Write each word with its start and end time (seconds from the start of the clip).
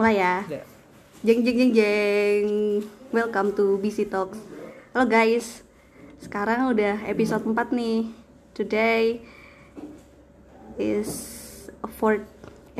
Mulai 0.00 0.16
ya. 0.16 0.40
Ya. 0.48 0.64
Jeng 1.20 1.44
jeng 1.44 1.60
jeng 1.60 1.72
jeng. 1.76 2.48
Welcome 3.12 3.52
to 3.52 3.76
BC 3.84 4.08
Talks. 4.08 4.40
Halo 4.96 5.04
guys. 5.04 5.60
Sekarang 6.16 6.72
udah 6.72 7.04
episode 7.04 7.44
4 7.44 7.68
nih. 7.76 8.08
Today 8.56 9.20
is 10.80 11.12
a 11.84 11.90
fourth 11.92 12.24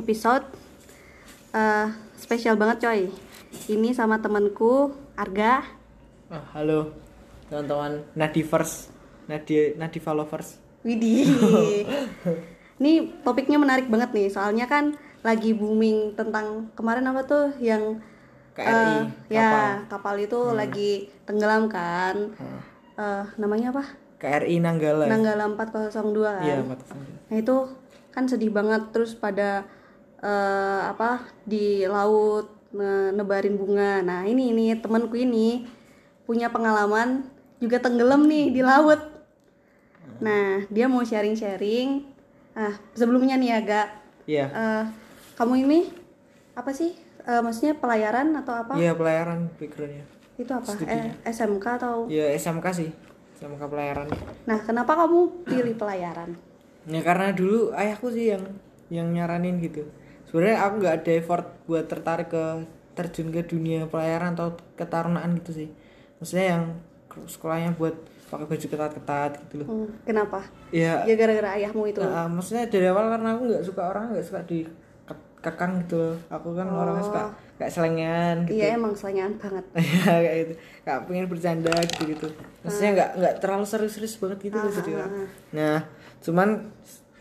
episode. 0.00 0.48
Eh, 1.52 1.92
spesial 2.16 2.56
banget 2.56 2.88
coy. 2.88 3.12
Ini 3.68 3.92
sama 3.92 4.16
temanku 4.16 4.96
Arga. 5.12 5.60
Ah, 6.32 6.44
halo 6.56 6.96
teman-teman 7.52 8.00
Nadivers, 8.16 8.88
Nadi 9.28 9.76
Nadiva 9.76 10.16
lovers. 10.16 10.56
Widih. 10.88 11.28
Ini 12.80 13.20
topiknya 13.20 13.60
menarik 13.60 13.92
banget 13.92 14.08
nih. 14.16 14.32
Soalnya 14.32 14.64
kan 14.64 14.96
lagi 15.20 15.52
booming 15.52 16.16
tentang 16.16 16.72
kemarin 16.72 17.04
apa 17.06 17.20
tuh 17.22 17.52
yang 17.60 18.00
KRI, 18.50 18.72
eh, 18.72 19.02
ya 19.30 19.46
kapal. 19.46 19.68
kapal 19.88 20.14
itu 20.18 20.40
lagi 20.50 20.90
tenggelam 21.24 21.68
kan. 21.68 22.16
Ah, 22.36 22.62
Eh, 23.00 23.24
namanya 23.36 23.72
apa? 23.72 23.84
KRI 24.20 24.60
Nanggala. 24.60 25.08
Nanggala 25.08 25.48
402 25.56 26.36
kan. 26.36 26.44
Iya, 26.44 26.56
Mas. 26.60 26.84
Nah 27.32 27.36
itu 27.36 27.56
kan 28.10 28.28
sedih 28.28 28.52
banget 28.52 28.92
terus 28.92 29.16
pada 29.16 29.64
eh, 30.20 30.80
apa 30.84 31.24
di 31.42 31.88
laut 31.88 32.52
ne- 32.70 33.12
nebarin 33.12 33.56
bunga. 33.56 34.04
Nah 34.04 34.28
ini 34.28 34.52
ini 34.52 34.76
temanku 34.76 35.16
ini 35.16 35.64
punya 36.24 36.52
pengalaman 36.52 37.24
juga 37.56 37.80
tenggelam 37.80 38.28
nih 38.28 38.52
di 38.52 38.60
laut. 38.60 39.00
Nah 40.20 40.68
dia 40.68 40.84
mau 40.84 41.00
sharing-sharing. 41.00 42.04
Ah 42.52 42.76
sebelumnya 42.92 43.40
nih 43.40 43.52
agak 43.56 43.86
Iya. 44.28 44.46
eh, 44.52 44.84
kamu 45.40 45.54
ini 45.64 45.80
apa 46.52 46.68
sih? 46.68 46.92
Eh, 47.24 47.40
maksudnya 47.40 47.72
pelayaran 47.80 48.36
atau 48.36 48.52
apa? 48.60 48.76
Iya, 48.76 48.92
pelayaran 48.92 49.48
backgroundnya. 49.56 50.04
Itu 50.36 50.52
apa? 50.52 50.68
Studinya. 50.68 51.16
Eh, 51.24 51.32
SMK 51.32 51.66
atau? 51.80 51.96
Iya, 52.12 52.36
SMK 52.36 52.66
sih. 52.76 52.90
SMK 53.40 53.62
pelayaran. 53.64 54.12
Nah 54.44 54.58
kenapa 54.60 54.92
kamu 55.00 55.48
pilih 55.48 55.74
pelayaran? 55.80 56.36
Ya 56.84 57.00
karena 57.00 57.32
dulu 57.32 57.72
ayahku 57.72 58.12
sih 58.12 58.36
yang 58.36 58.44
yang 58.92 59.08
nyaranin 59.08 59.64
gitu. 59.64 59.88
Sebenarnya 60.28 60.60
aku 60.60 60.74
nggak 60.84 60.94
ada 61.00 61.12
effort 61.16 61.46
buat 61.64 61.88
tertarik 61.88 62.28
ke 62.28 62.44
terjun 62.92 63.32
ke 63.32 63.40
dunia 63.48 63.88
pelayaran 63.88 64.36
atau 64.36 64.52
ketarunaan 64.76 65.40
gitu 65.40 65.64
sih. 65.64 65.68
Maksudnya 66.20 66.46
yang 66.56 66.64
sekolahnya 67.24 67.72
buat 67.80 67.96
pakai 68.28 68.44
baju 68.44 68.66
ketat-ketat 68.68 69.32
gitu 69.48 69.54
loh. 69.64 69.66
Hmm, 69.72 69.88
kenapa? 70.04 70.44
Ya, 70.68 71.02
Ya 71.08 71.16
gara-gara 71.16 71.56
ayahmu 71.56 71.88
itu. 71.88 71.98
Nah, 72.04 72.28
maksudnya 72.28 72.68
dari 72.68 72.86
awal 72.92 73.08
karena 73.08 73.34
aku 73.34 73.42
nggak 73.48 73.64
suka 73.64 73.82
orang 73.88 74.12
nggak 74.12 74.26
suka 74.28 74.40
di 74.44 74.68
kekang 75.40 75.84
gitu 75.84 75.96
loh. 75.96 76.16
Aku 76.28 76.52
kan 76.52 76.68
orangnya 76.68 77.04
suka 77.04 77.22
kayak 77.56 77.72
selengean 77.72 78.36
gitu. 78.44 78.60
Iya 78.60 78.76
emang 78.76 78.92
selengean 78.96 79.36
banget. 79.36 79.64
ya 79.76 80.14
kayak 80.20 80.36
gitu. 80.44 80.52
Kayak 80.84 81.00
pengen 81.08 81.26
bercanda 81.28 81.72
gitu 81.84 82.02
gitu. 82.08 82.26
Maksudnya 82.62 82.90
nggak 82.96 83.10
nggak 83.20 83.34
terlalu 83.40 83.64
serius-serius 83.64 84.14
banget 84.20 84.38
gitu 84.48 84.56
loh 84.56 84.72
jadi 84.72 84.90
orang. 84.96 85.12
Nah, 85.56 85.78
cuman 86.20 86.48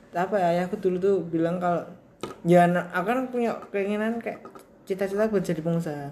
apa 0.10 0.36
ya 0.42 0.66
aku 0.66 0.76
dulu 0.82 0.98
tuh 0.98 1.16
bilang 1.28 1.62
kalau 1.62 1.84
ya 2.44 2.66
aku 2.68 3.06
kan 3.08 3.20
punya 3.32 3.52
keinginan 3.72 4.20
kayak 4.20 4.44
cita-cita 4.84 5.28
buat 5.28 5.44
jadi 5.44 5.62
pengusaha. 5.62 6.10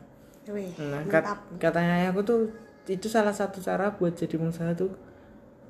Wih, 0.48 0.72
Nah, 0.80 1.04
kat- 1.12 1.44
katanya 1.60 2.08
ayahku 2.08 2.24
tuh 2.24 2.48
itu 2.88 3.12
salah 3.12 3.36
satu 3.36 3.60
cara 3.60 3.92
buat 3.92 4.16
jadi 4.16 4.40
pengusaha 4.40 4.72
tuh 4.80 4.96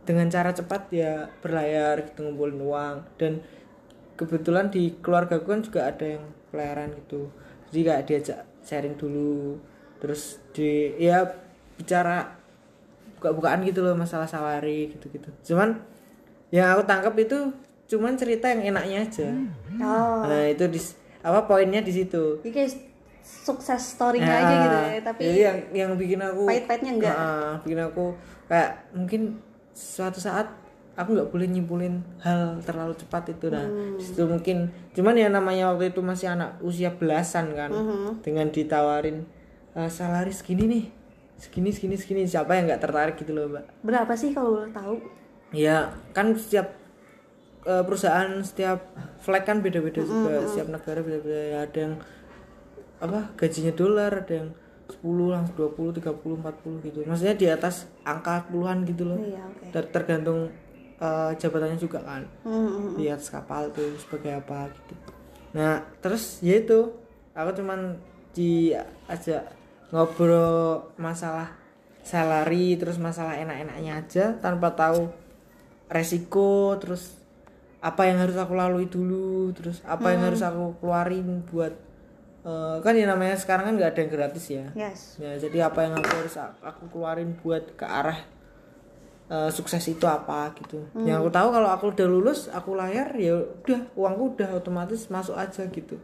dengan 0.06 0.30
cara 0.30 0.54
cepat 0.54 0.88
ya 0.94 1.26
berlayar 1.42 2.06
gitu 2.06 2.24
ngumpulin 2.24 2.62
uang 2.62 2.96
dan 3.18 3.42
kebetulan 4.18 4.74
di 4.74 4.98
keluarga 5.00 5.38
kan 5.40 5.62
juga 5.62 5.88
ada 5.88 6.18
yang 6.18 6.26
pelayaran 6.50 6.92
gitu. 7.06 7.30
Jadi 7.70 7.80
kayak 7.86 8.04
diajak 8.10 8.40
sharing 8.66 8.98
dulu 8.98 9.62
terus 10.02 10.42
di 10.52 10.94
ya 10.98 11.26
bicara 11.78 12.36
buka-bukaan 13.18 13.66
gitu 13.66 13.86
loh 13.86 13.94
masalah 13.94 14.26
sawari 14.26 14.90
gitu-gitu. 14.94 15.30
Cuman 15.54 15.80
yang 16.50 16.74
aku 16.74 16.84
tangkap 16.90 17.14
itu 17.16 17.54
cuman 17.88 18.18
cerita 18.20 18.52
yang 18.52 18.76
enaknya 18.76 18.98
aja. 19.06 19.30
Oh, 19.80 20.28
nah 20.28 20.44
itu 20.50 20.66
di 20.68 20.80
apa 21.24 21.48
poinnya 21.48 21.80
di 21.80 21.94
situ. 21.94 22.42
Ini 22.44 22.52
kayak 22.52 22.72
sukses 23.28 23.96
story-nya 23.96 24.32
aja 24.40 24.54
gitu 24.56 24.78
ya, 24.80 25.02
tapi 25.04 25.22
jadi 25.28 25.40
yang 25.44 25.58
yang 25.76 25.92
bikin 26.00 26.20
aku 26.24 26.48
pahit-pahitnya 26.48 26.92
enggak. 26.96 27.16
Nah, 27.16 27.54
bikin 27.60 27.80
aku 27.84 28.06
kayak 28.48 28.72
mungkin 28.96 29.22
suatu 29.76 30.24
saat 30.24 30.48
aku 30.98 31.14
nggak 31.14 31.30
boleh 31.30 31.46
nyimpulin 31.46 31.96
hal 32.20 32.58
terlalu 32.60 32.92
cepat 32.96 33.30
itu 33.30 33.48
nah 33.48 33.62
Hmm. 33.62 33.96
di 33.96 34.04
situ 34.04 34.26
mungkin 34.26 34.66
cuman 34.92 35.14
ya 35.14 35.30
namanya 35.30 35.70
waktu 35.70 35.92
itu 35.92 36.02
masih 36.02 36.28
anak 36.28 36.58
usia 36.60 36.90
belasan 36.92 37.54
kan 37.54 37.70
Hmm. 37.70 38.18
dengan 38.20 38.50
ditawarin 38.50 39.22
"Eh, 39.72 39.86
salari 39.88 40.30
segini 40.32 40.66
nih 40.66 40.86
segini 41.38 41.70
segini 41.70 41.94
segini 41.94 42.22
siapa 42.26 42.52
yang 42.52 42.66
nggak 42.66 42.82
tertarik 42.82 43.14
gitu 43.16 43.30
loh 43.32 43.46
mbak 43.48 43.66
Berapa 43.80 44.10
sih 44.12 44.34
kalau 44.34 44.58
boleh 44.58 44.72
tahu? 44.72 44.98
ya 45.50 45.86
kan 46.12 46.34
setiap 46.34 46.74
eh, 47.64 47.84
perusahaan 47.84 48.42
setiap 48.42 48.80
flag 49.18 49.44
kan 49.44 49.60
beda-beda 49.60 50.00
juga 50.00 50.42
setiap 50.46 50.68
negara 50.72 51.00
beda-beda 51.00 51.42
ya 51.48 51.58
ada 51.62 51.80
yang 51.80 51.96
apa 52.98 53.20
gajinya 53.36 53.70
dolar 53.72 54.12
ada 54.18 54.34
yang 54.36 54.50
10 54.90 55.04
langsung 55.30 55.54
20 55.54 55.94
30 55.94 56.42
40 56.42 56.82
gitu 56.82 56.98
maksudnya 57.06 57.36
di 57.36 57.46
atas 57.46 57.76
angka 58.02 58.48
puluhan 58.48 58.82
gitu 58.82 59.06
loh 59.06 59.20
Iya, 59.20 59.44
oke. 59.46 59.66
Ter- 59.70 59.92
tergantung 59.94 60.50
eh, 61.02 61.32
jabatannya 61.38 61.78
juga 61.78 62.00
kan. 62.02 62.24
Hmm, 62.44 62.98
di 62.98 63.10
atas 63.10 63.30
kapal 63.30 63.70
tuh 63.74 63.94
sebagai 64.02 64.38
apa 64.42 64.70
gitu. 64.74 64.94
Nah 65.58 65.82
terus 66.02 66.42
ya 66.46 66.60
itu 66.60 66.94
aku 67.38 67.62
cuman 67.62 67.98
diajak 68.34 69.54
ngobrol 69.90 70.92
masalah 71.00 71.56
salary 72.04 72.76
terus 72.80 73.00
masalah 73.00 73.36
enak-enaknya 73.36 73.92
aja 74.00 74.26
tanpa 74.40 74.72
tahu 74.72 75.12
resiko 75.92 76.76
terus 76.80 77.16
apa 77.80 78.10
yang 78.10 78.20
harus 78.20 78.36
aku 78.36 78.54
lalui 78.56 78.88
dulu 78.90 79.52
terus 79.56 79.80
apa 79.84 80.12
yang 80.12 80.28
harus 80.28 80.42
aku 80.44 80.76
keluarin 80.82 81.44
buat 81.48 81.74
eh, 82.44 82.78
kan 82.84 82.94
ya 82.96 83.06
namanya 83.08 83.36
sekarang 83.36 83.72
kan 83.72 83.74
nggak 83.80 83.92
ada 83.96 84.00
yang 84.04 84.12
gratis 84.12 84.46
ya. 84.48 84.66
Yes. 84.76 85.20
ya 85.20 85.36
jadi 85.40 85.72
apa 85.72 85.88
yang 85.88 85.94
aku 86.00 86.12
harus 86.16 86.36
aku 86.40 86.84
keluarin 86.92 87.36
buat 87.40 87.76
ke 87.76 87.86
arah 87.86 88.20
eh, 89.28 89.50
sukses 89.52 89.84
itu 89.86 90.04
apa 90.04 90.52
gitu. 90.56 90.80
Yang 90.98 91.18
aku 91.22 91.30
tahu 91.32 91.48
kalau 91.52 91.70
aku 91.70 91.86
udah 91.92 92.08
lulus 92.08 92.48
aku 92.48 92.76
layar 92.76 93.12
ya 93.16 93.36
udah 93.36 93.80
uangku 93.94 94.40
udah 94.40 94.50
otomatis 94.56 95.08
masuk 95.08 95.36
aja 95.36 95.68
gitu. 95.68 96.00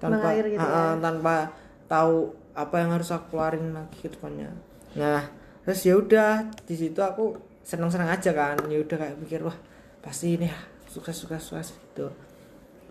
Tanpa 0.00 0.18
Mengalir 0.18 0.46
gitu 0.50 0.64
Ah, 0.64 0.92
ah, 0.92 0.94
tanpa 0.98 1.52
tahu 1.86 2.32
apa 2.52 2.74
yang 2.80 2.90
harus 2.92 3.08
aku 3.08 3.36
keluarin 3.36 3.72
lagi 3.72 3.98
ke 4.00 4.08
depannya. 4.08 4.50
Nah 4.96 5.28
terus 5.62 5.84
ya 5.84 5.94
udah 5.94 6.50
di 6.64 6.74
situ 6.74 6.98
aku 6.98 7.36
seneng-seneng 7.62 8.10
aja 8.10 8.32
kan. 8.32 8.56
Ya 8.66 8.80
udah 8.80 8.96
kayak 8.98 9.16
pikir 9.22 9.40
wah 9.44 9.54
pasti 10.02 10.34
ini 10.34 10.48
ya 10.50 10.58
sukses 10.88 11.14
sukses 11.14 11.40
sukses 11.44 11.68
gitu. 11.76 12.08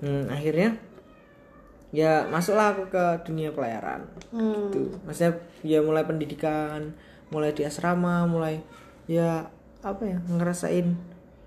Hmm, 0.01 0.25
akhirnya 0.29 0.77
ya 1.91 2.23
masuklah 2.31 2.71
aku 2.71 2.87
ke 2.87 3.03
dunia 3.27 3.51
pelayaran 3.51 4.07
Hmm. 4.31 4.71
gitu. 4.71 4.95
Maksudnya 5.03 5.31
ya 5.61 5.83
mulai 5.83 6.07
pendidikan 6.07 6.95
mulai 7.27 7.51
di 7.51 7.67
asrama 7.67 8.23
mulai 8.23 8.63
ya 9.07 9.51
apa 9.81 10.03
ya 10.05 10.17
ngerasain 10.29 10.93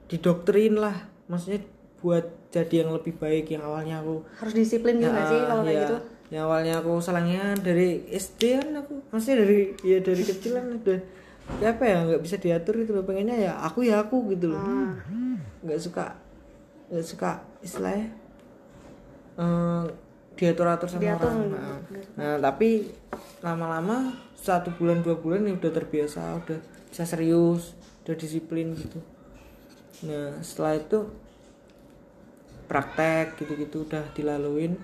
didoktrin 0.06 0.74
lah. 0.76 0.94
Maksudnya 1.26 1.64
buat 2.04 2.26
jadi 2.52 2.84
yang 2.84 2.92
lebih 2.92 3.16
baik 3.16 3.48
yang 3.48 3.64
awalnya 3.64 4.04
aku 4.04 4.20
Harus 4.36 4.52
disiplin 4.52 5.00
juga 5.00 5.16
Ya, 5.16 5.24
sih 5.26 5.40
kalau 5.40 5.62
kayak 5.64 5.72
ya, 5.72 5.82
gitu. 5.88 5.96
yang 6.28 6.42
awalnya 6.44 6.74
aku 6.78 6.92
salahnya 7.00 7.42
dari 7.56 8.04
SD 8.08 8.60
kan 8.60 8.68
aku. 8.84 8.94
Maksudnya 9.08 9.36
dari 9.42 9.58
ya 9.80 9.98
dari 10.04 10.22
kecil 10.22 10.52
kan 10.54 10.66
udah 10.76 11.00
ya 11.60 11.68
apa 11.72 11.84
ya 11.84 11.96
nggak 12.04 12.22
bisa 12.22 12.36
diatur 12.36 12.74
gitu 12.84 12.92
loh. 12.92 13.04
Pengennya 13.04 13.36
ya 13.40 13.52
aku 13.58 13.82
ya 13.82 14.04
aku 14.04 14.28
gitu 14.36 14.52
loh. 14.52 14.60
Ah. 14.60 14.92
nggak 15.64 15.80
suka 15.80 16.12
nggak 16.92 17.06
suka 17.08 17.40
istilahnya 17.64 18.12
eh, 19.40 19.84
diatur 20.34 20.66
atur 20.68 20.88
sama 20.90 21.00
Diatur, 21.00 21.30
orang. 21.30 21.48
Nah, 21.48 21.78
nah 22.18 22.34
tapi 22.38 22.90
lama-lama 23.40 24.12
satu 24.36 24.74
bulan 24.76 25.00
dua 25.00 25.16
bulan 25.16 25.46
ya 25.46 25.56
udah 25.56 25.72
terbiasa 25.72 26.20
udah 26.44 26.58
bisa 26.90 27.04
serius 27.08 27.72
udah 28.04 28.16
disiplin 28.20 28.76
gitu. 28.76 29.00
Nah 30.04 30.38
setelah 30.44 30.76
itu 30.76 31.08
praktek 32.68 33.40
gitu-gitu 33.40 33.88
udah 33.88 34.04
dilaluin. 34.12 34.76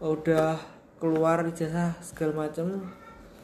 Udah 0.00 0.56
keluar 1.02 1.44
ijazah 1.44 1.98
segala 2.00 2.46
macam 2.46 2.94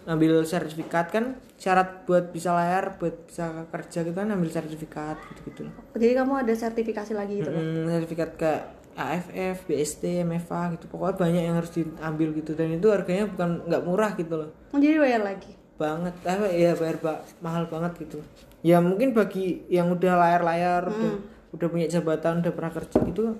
ambil 0.07 0.47
sertifikat 0.47 1.11
kan 1.11 1.35
syarat 1.59 2.07
buat 2.07 2.31
bisa 2.31 2.55
layar 2.55 2.95
buat 2.95 3.27
bisa 3.27 3.67
kerja 3.75 4.07
gitu 4.07 4.15
kan 4.15 4.31
ambil 4.31 4.49
sertifikat 4.55 5.19
gitu-gitu. 5.35 5.67
Jadi 5.99 6.15
kamu 6.15 6.47
ada 6.47 6.55
sertifikasi 6.55 7.13
lagi 7.13 7.43
gitu. 7.43 7.51
Mm, 7.51 7.91
sertifikat 7.91 8.31
ke 8.39 8.53
AFF, 8.97 9.69
BST, 9.69 10.25
MFA 10.25 10.73
gitu. 10.79 10.89
Pokoknya 10.89 11.15
banyak 11.21 11.43
yang 11.45 11.57
harus 11.61 11.71
diambil 11.75 12.33
gitu. 12.33 12.57
Dan 12.57 12.81
itu 12.81 12.89
harganya 12.89 13.29
bukan 13.29 13.67
nggak 13.69 13.83
murah 13.85 14.13
gitu 14.17 14.35
loh. 14.41 14.51
Oh, 14.73 14.81
jadi 14.81 14.97
bayar 14.97 15.23
lagi. 15.27 15.53
Banget. 15.77 16.15
Apa 16.25 16.47
ya 16.51 16.73
bayar 16.75 16.97
ba- 17.01 17.23
mahal 17.41 17.65
banget 17.69 17.93
gitu. 18.09 18.19
Ya 18.61 18.81
mungkin 18.83 19.13
bagi 19.13 19.63
yang 19.69 19.93
udah 19.93 20.17
layar-layar 20.17 20.91
udah 20.91 21.13
udah 21.55 21.69
punya 21.71 21.87
jabatan 21.87 22.43
udah 22.43 22.53
pernah 22.53 22.73
kerja 22.75 22.99
gitu 23.05 23.37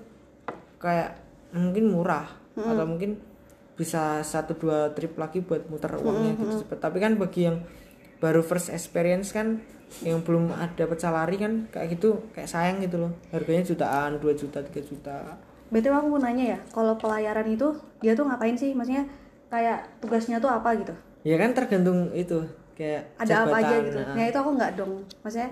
kayak 0.77 1.17
mungkin 1.51 1.91
murah. 1.91 2.27
Atau 2.57 2.85
mungkin 2.89 3.21
bisa 3.77 4.25
satu 4.25 4.57
dua 4.57 4.89
trip 4.97 5.13
lagi 5.21 5.37
buat 5.45 5.69
muter 5.69 5.93
uangnya 6.01 6.33
gitu 6.33 6.65
cepet 6.65 6.81
tapi 6.81 6.97
kan 6.97 7.13
bagi 7.13 7.45
yang 7.45 7.61
baru 8.17 8.41
first 8.41 8.73
experience 8.73 9.29
kan 9.29 9.61
yang 10.01 10.25
belum 10.25 10.49
ada 10.49 10.89
pecah 10.89 11.13
lari 11.13 11.37
kan 11.37 11.69
kayak 11.69 11.93
gitu 11.93 12.25
kayak 12.33 12.49
sayang 12.49 12.81
gitu 12.81 12.97
loh. 12.97 13.13
Harganya 13.29 13.61
jutaan 13.61 14.17
2 14.17 14.33
juta 14.33 14.59
3 14.65 14.81
juta. 14.81 15.37
Berarti 15.69 15.87
aku 15.93 16.07
mau 16.09 16.19
nanya 16.19 16.57
ya, 16.57 16.59
kalau 16.73 16.97
pelayaran 16.97 17.45
itu 17.47 17.75
dia 18.01 18.17
tuh 18.17 18.25
ngapain 18.25 18.57
sih? 18.57 18.73
Maksudnya 18.73 19.05
kayak 19.53 20.01
tugasnya 20.01 20.41
tuh 20.41 20.49
apa 20.51 20.73
gitu? 20.79 20.95
Ya 21.27 21.35
kan 21.35 21.51
tergantung 21.51 22.07
itu 22.13 22.39
kayak 22.71 23.03
Ada 23.17 23.43
apa 23.43 23.57
aja 23.57 23.67
jabatan, 23.67 23.83
gitu? 23.83 23.99
nah. 23.99 24.13
Nah 24.15 24.25
itu 24.25 24.37
aku 24.37 24.51
nggak 24.53 24.71
dong. 24.73 24.91
Maksudnya, 25.19 25.49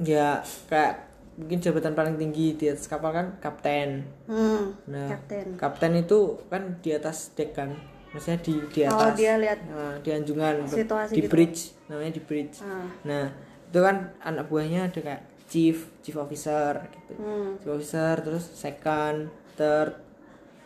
ya 0.00 0.28
kayak 0.66 0.94
mungkin 1.36 1.58
jabatan 1.60 1.92
paling 1.92 2.14
tinggi 2.16 2.46
di 2.54 2.66
atas 2.66 2.86
kapal 2.86 3.12
kan 3.12 3.26
kapten 3.38 4.02
hmm, 4.26 4.90
nah 4.90 5.06
kapten. 5.08 5.54
kapten 5.54 5.92
itu 5.94 6.18
kan 6.46 6.62
di 6.80 6.90
atas 6.90 7.30
deck 7.32 7.54
kan 7.54 7.70
maksudnya 8.10 8.42
di 8.42 8.54
di 8.68 8.80
Oh 8.82 8.98
atas 8.98 9.14
dia 9.14 9.38
lihat. 9.38 9.62
Nah, 9.64 9.94
di 10.00 10.10
anjungan 10.10 10.66
Situasi 10.66 11.14
di 11.14 11.22
gitu. 11.22 11.30
bridge 11.30 11.60
namanya 11.86 12.10
di 12.10 12.22
bridge 12.22 12.58
Ah. 12.58 12.90
nah 13.04 13.24
itu 13.64 13.78
kan 13.78 13.96
anak 14.18 14.50
buahnya 14.50 14.90
ada 14.90 14.98
kayak 14.98 15.22
chief 15.46 15.94
chief 16.02 16.18
officer 16.18 16.74
gitu 16.90 17.14
Hmm. 17.14 17.54
chief 17.56 17.70
officer 17.70 18.18
terus 18.18 18.42
second 18.50 19.30
third 19.54 19.94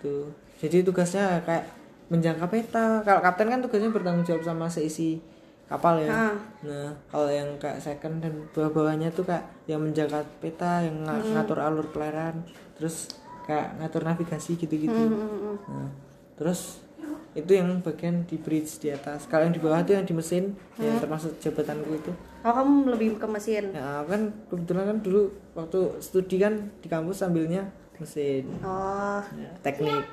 tuh 0.00 0.32
jadi 0.56 0.80
tugasnya 0.80 1.44
kayak 1.44 1.68
menjangka 2.08 2.46
peta 2.46 2.86
kalau 3.00 3.20
kapten 3.20 3.46
kan 3.46 3.60
tugasnya 3.60 3.88
bertanggung 3.88 4.22
jawab 4.22 4.42
sama 4.42 4.66
seisi 4.66 5.20
kapal 5.64 5.96
ya 5.96 6.10
Ah. 6.10 6.34
nah 6.60 6.90
kalau 7.06 7.26
yang 7.26 7.48
kayak 7.56 7.78
second 7.78 8.18
dan 8.18 8.34
bawah-bawahnya 8.50 9.08
tuh 9.08 9.24
kayak 9.24 9.40
yang 9.64 9.80
menjaga 9.80 10.20
peta 10.36 10.80
yang 10.80 11.00
nga- 11.00 11.16
Hmm. 11.16 11.32
ngatur 11.34 11.58
alur 11.58 11.86
pelayaran 11.88 12.44
terus 12.74 13.08
kayak 13.42 13.76
ngatur 13.76 14.02
navigasi 14.02 14.54
gitu-gitu 14.54 14.92
Hmm, 14.92 15.08
hmm, 15.10 15.38
hmm. 15.40 15.56
Nah, 15.66 15.88
terus 16.34 16.84
itu 17.32 17.48
yang 17.50 17.80
bagian 17.80 18.22
di 18.22 18.36
bridge 18.36 18.76
di 18.78 18.88
atas. 18.88 19.24
Kalau 19.24 19.42
yang 19.42 19.50
di 19.50 19.58
bawah 19.58 19.80
itu 19.80 19.96
yang 19.96 20.04
di 20.04 20.12
mesin, 20.12 20.52
yang 20.76 21.00
termasuk 21.00 21.40
jabatanku 21.40 21.96
itu. 21.96 22.12
Oh 22.38 22.52
kamu 22.52 22.92
lebih 22.92 23.16
ke 23.16 23.24
mesin. 23.24 23.72
Ya 23.72 24.04
kan 24.04 24.20
kebetulan 24.46 24.84
kan 24.86 24.98
dulu 25.00 25.22
waktu 25.52 25.80
studi 25.98 26.36
kan 26.36 26.52
di 26.78 26.86
kampus 26.86 27.16
sambilnya 27.18 27.64
mesin, 27.96 28.52
Oh, 28.60 29.24
ya, 29.32 29.48
teknik. 29.62 30.04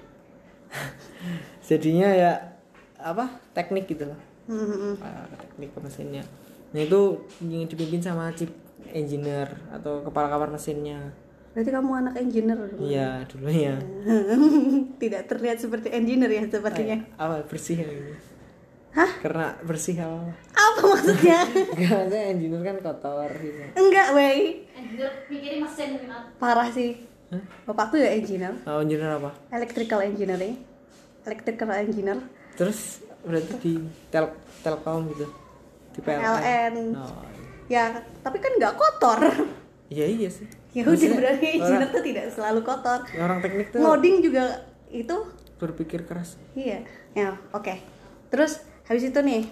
Jadinya 1.70 2.10
ya 2.10 2.32
apa 3.00 3.30
teknik 3.56 3.88
gitu 3.88 4.10
loh, 4.10 4.20
hmm, 4.52 4.60
hmm, 4.60 4.80
hmm. 4.80 4.96
Ah, 5.00 5.26
teknik 5.38 5.70
ke 5.72 5.80
mesinnya. 5.80 6.24
Nah 6.76 6.82
itu 6.84 7.24
yang 7.46 7.66
dipimpin 7.66 8.02
sama 8.04 8.34
chief 8.36 8.52
engineer 8.92 9.50
atau 9.72 10.02
kepala 10.04 10.30
kamar 10.30 10.50
mesinnya. 10.54 11.14
berarti 11.50 11.74
kamu 11.74 11.92
anak 12.06 12.14
engineer 12.22 12.60
dong? 12.62 12.78
Iya 12.78 13.26
dulunya. 13.26 13.74
Tidak 15.02 15.22
terlihat 15.26 15.58
seperti 15.58 15.90
engineer 15.90 16.30
ya 16.30 16.44
sepertinya. 16.46 16.98
Apa 17.18 17.42
bersih 17.50 17.82
yang 17.82 17.90
ini? 17.90 18.14
Hah? 18.94 19.12
Karena 19.22 19.48
bersih 19.66 19.98
apa? 19.98 20.34
Apa 20.54 20.82
maksudnya? 20.94 21.40
Enggak, 21.74 21.94
maksudnya 22.06 22.24
engineer 22.30 22.62
kan 22.62 22.78
kotor 22.86 23.32
gitu. 23.42 23.62
Enggak, 23.78 24.08
wey. 24.14 24.66
Engineer 24.78 25.12
mikirin 25.30 25.60
mesin 25.66 25.90
Parah 26.38 26.70
sih. 26.70 27.09
Hah? 27.30 27.44
Bapakku 27.64 27.96
ya 27.96 28.10
engineer, 28.10 28.58
Oh, 28.66 28.82
engineer 28.82 29.14
apa? 29.14 29.30
electrical 29.50 30.02
engineering, 30.02 30.58
electrical 31.22 31.70
engineer, 31.72 32.18
Terus 32.54 33.00
berarti 33.22 33.54
di 33.58 33.74
tel 34.10 34.34
telkom 34.60 35.08
gitu. 35.10 35.30
Di 35.92 36.00
PLN. 36.00 36.20
PLN. 36.20 36.76
Oh. 36.94 37.24
Ya, 37.66 37.86
tapi 38.20 38.38
kan 38.38 38.52
nggak 38.52 38.74
kotor. 38.74 39.20
Iya 39.88 40.06
iya 40.06 40.30
sih. 40.30 40.46
Ya 40.70 40.86
udah 40.86 41.12
berarti 41.16 41.48
engineer 41.52 41.82
orang, 41.82 41.90
tuh 41.92 42.04
tidak 42.04 42.26
selalu 42.30 42.60
kotor. 42.62 43.00
orang 43.16 43.40
teknik 43.40 43.68
tuh 43.70 43.80
Ngoding 43.80 44.16
juga 44.20 44.44
itu 44.88 45.18
berpikir 45.56 46.04
keras. 46.04 46.38
iya. 46.54 46.82
Ya, 47.12 47.34
oke. 47.52 47.74
Terus 48.30 48.62
habis 48.86 49.02
itu 49.04 49.20
nih 49.20 49.50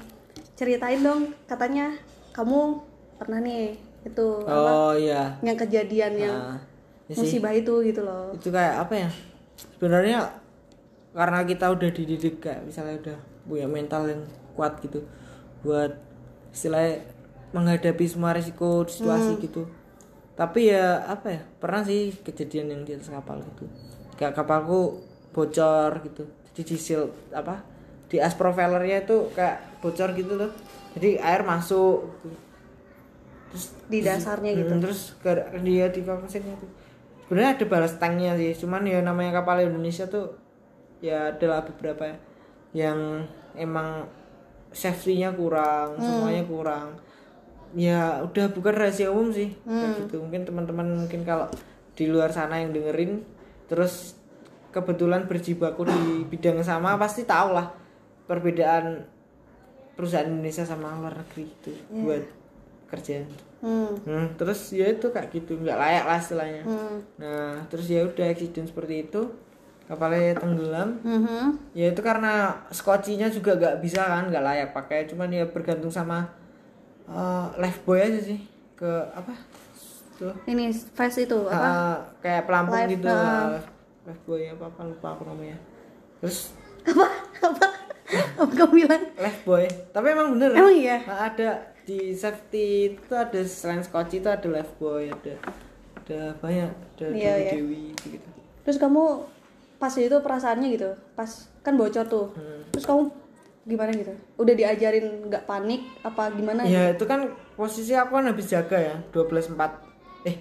ceritain 0.54 0.98
dong 1.00 1.34
katanya 1.44 1.94
kamu 2.32 2.82
pernah 3.16 3.38
nih 3.38 3.78
itu 4.04 4.26
apa 4.44 4.70
Oh 4.72 4.94
iya. 4.94 5.38
yang 5.42 5.54
kejadian 5.56 6.14
yang 6.16 6.38
Nah, 6.38 6.58
ya 7.08 7.16
musibah 7.16 7.54
itu 7.56 7.74
gitu 7.88 8.02
loh. 8.04 8.36
Itu 8.36 8.52
kayak 8.52 8.76
apa 8.88 8.94
ya? 9.08 9.10
Sebenarnya 9.76 10.20
karena 11.16 11.40
kita 11.48 11.66
udah 11.74 11.90
dididik 11.90 12.44
kayak 12.44 12.62
misalnya 12.68 12.96
udah 13.02 13.18
punya 13.48 13.68
mental 13.68 14.06
yang 14.06 14.22
kuat 14.54 14.78
gitu 14.84 15.02
buat 15.64 15.96
istilahnya 16.54 17.02
menghadapi 17.56 18.06
semua 18.06 18.36
risiko 18.36 18.84
situasi 18.86 19.40
Hmm. 19.40 19.42
gitu. 19.42 19.64
Tapi 20.38 20.70
ya 20.70 21.02
apa 21.08 21.34
ya? 21.34 21.42
Pernah 21.58 21.82
sih 21.88 22.14
kejadian 22.22 22.70
yang 22.70 22.82
di 22.86 22.94
atas 22.94 23.10
kapal 23.10 23.42
gitu. 23.42 23.66
Kayak 24.20 24.38
kapalku 24.38 25.02
bocor 25.34 26.04
gitu. 26.06 26.28
Jadi 26.54 26.62
di 26.74 26.78
seal 26.78 27.10
apa? 27.34 27.64
Di 28.12 28.22
as 28.22 28.38
propellernya 28.38 29.08
itu 29.08 29.32
kayak 29.34 29.82
bocor 29.82 30.14
gitu 30.14 30.38
loh. 30.38 30.52
Jadi 30.94 31.18
air 31.18 31.42
masuk 31.42 32.06
gitu. 32.22 32.38
Terus 33.48 33.66
Di 33.88 34.00
dasarnya 34.04 34.52
gitu. 34.54 34.74
Hmm, 34.76 34.84
terus 34.84 35.16
ke 35.24 35.32
dia 35.64 35.88
di 35.90 36.04
kapal 36.04 36.28
mesinnya 36.28 36.54
tuh 36.60 36.70
sebenarnya 37.28 37.60
ada 37.60 37.66
balas 37.68 37.94
tanknya 37.96 38.34
sih 38.34 38.56
cuman 38.56 38.82
ya 38.84 39.04
namanya 39.04 39.38
kapal 39.38 39.60
Indonesia 39.60 40.08
tuh 40.08 40.32
ya 41.00 41.30
adalah 41.30 41.62
beberapa 41.62 42.16
yang 42.72 43.28
emang 43.54 44.08
safety-nya 44.72 45.32
kurang 45.32 45.96
Hmm. 45.96 46.04
semuanya 46.04 46.44
kurang 46.44 46.88
ya 47.76 48.24
udah 48.24 48.48
bukan 48.50 48.74
rahasia 48.74 49.12
umum 49.12 49.30
sih 49.30 49.52
Hmm. 49.62 49.76
kayak 49.76 50.08
gitu 50.08 50.16
mungkin 50.20 50.42
teman-teman 50.44 50.88
mungkin 50.98 51.22
kalau 51.22 51.52
di 51.94 52.08
luar 52.08 52.30
sana 52.30 52.58
yang 52.58 52.72
dengerin 52.72 53.22
terus 53.68 54.16
kebetulan 54.70 55.26
berjibaku 55.26 55.84
di 55.84 56.02
bidang 56.26 56.62
yang 56.62 56.68
sama 56.70 56.96
pasti 56.96 57.26
tahu 57.26 57.52
lah 57.52 57.74
perbedaan 58.24 59.04
perusahaan 59.94 60.30
Indonesia 60.30 60.64
sama 60.64 60.94
luar 60.96 61.18
negeri 61.18 61.44
itu 61.44 61.72
Iya. 61.74 62.02
buat 62.02 62.24
kerja 62.88 63.26
Hmm. 63.58 63.90
Hmm, 64.02 64.28
terus 64.36 64.70
ya 64.70 64.86
itu 64.88 65.08
kayak 65.08 65.30
gitu 65.30 65.58
nggak 65.58 65.76
layak 65.76 66.06
lah 66.06 66.18
istilahnya 66.18 66.62
Hmm. 66.62 66.98
nah 67.18 67.58
terus 67.66 67.88
ya 67.88 68.02
udah 68.02 68.26
accident 68.28 68.68
seperti 68.68 69.04
itu 69.04 69.22
kapalnya 69.84 70.36
tenggelam 70.36 71.00
Mhm. 71.00 71.72
ya 71.72 71.90
itu 71.90 72.02
karena 72.02 72.34
skocinya 72.70 73.26
juga 73.28 73.56
nggak 73.56 73.76
bisa 73.80 74.04
kan 74.04 74.28
nggak 74.28 74.44
layak 74.44 74.70
pakai 74.72 75.08
cuman 75.08 75.32
ya 75.32 75.48
bergantung 75.48 75.90
sama 75.90 76.28
uh, 77.06 77.48
life 77.56 77.82
boy 77.82 77.98
aja 77.98 78.20
sih 78.20 78.38
ke 78.74 78.86
apa 79.10 79.32
tuh 80.14 80.34
Ini 80.46 80.70
face 80.92 81.24
itu 81.24 81.40
apa? 81.42 81.56
uh, 81.56 81.98
kayak 82.20 82.44
pelampung 82.44 82.78
Life, 82.78 82.92
gitu 82.94 83.08
uh. 83.08 83.16
uh, 83.16 83.58
life 84.04 84.24
boy 84.24 84.42
apa 84.44 84.64
apa 84.68 84.82
lupa 84.84 85.08
aku 85.14 85.24
namanya 85.26 85.58
terus 86.20 86.52
apa? 86.84 87.08
Apa? 87.44 87.66
Apa 88.40 88.54
kamu 88.56 88.72
bilang? 88.78 89.04
life 89.16 89.42
boy 89.44 89.66
tapi 89.92 90.08
emang 90.10 90.32
bener 90.32 90.52
Emang 90.54 90.72
iya? 90.72 91.04
Nah, 91.04 91.28
ada 91.28 91.50
di 91.88 92.12
safety 92.12 92.66
itu 92.92 93.14
ada 93.14 93.40
selain 93.42 93.80
skoci 93.80 94.20
itu 94.20 94.28
ada 94.28 94.44
life 94.46 94.76
boy 94.76 95.08
ada 95.08 95.40
ada 95.98 96.20
banyak 96.38 96.68
ada 96.68 97.06
Iya, 97.08 97.32
dewi 97.32 97.40
iya. 97.40 97.52
dewi 97.54 97.84
gitu 97.98 98.30
Terus 98.62 98.78
kamu 98.78 99.04
pas 99.78 99.94
itu 99.94 100.12
perasaannya 100.12 100.68
gitu, 100.70 100.90
pas 101.14 101.30
kan 101.62 101.74
bocor 101.74 102.04
tuh. 102.04 102.28
Hmm. 102.34 102.68
Terus 102.70 102.84
kamu 102.84 103.02
gimana 103.64 103.92
gitu? 103.94 104.12
Udah 104.36 104.52
diajarin 104.52 105.06
nggak 105.26 105.44
panik 105.44 105.88
apa 106.02 106.28
gimana? 106.30 106.68
ya 106.68 106.92
itu 106.92 107.04
kan 107.04 107.28
posisi 107.54 107.94
aku 107.94 108.12
kan 108.14 108.26
habis 108.26 108.44
jaga 108.46 108.76
ya 108.76 108.96
12 109.10 109.56
4 109.56 110.28
eh 110.28 110.36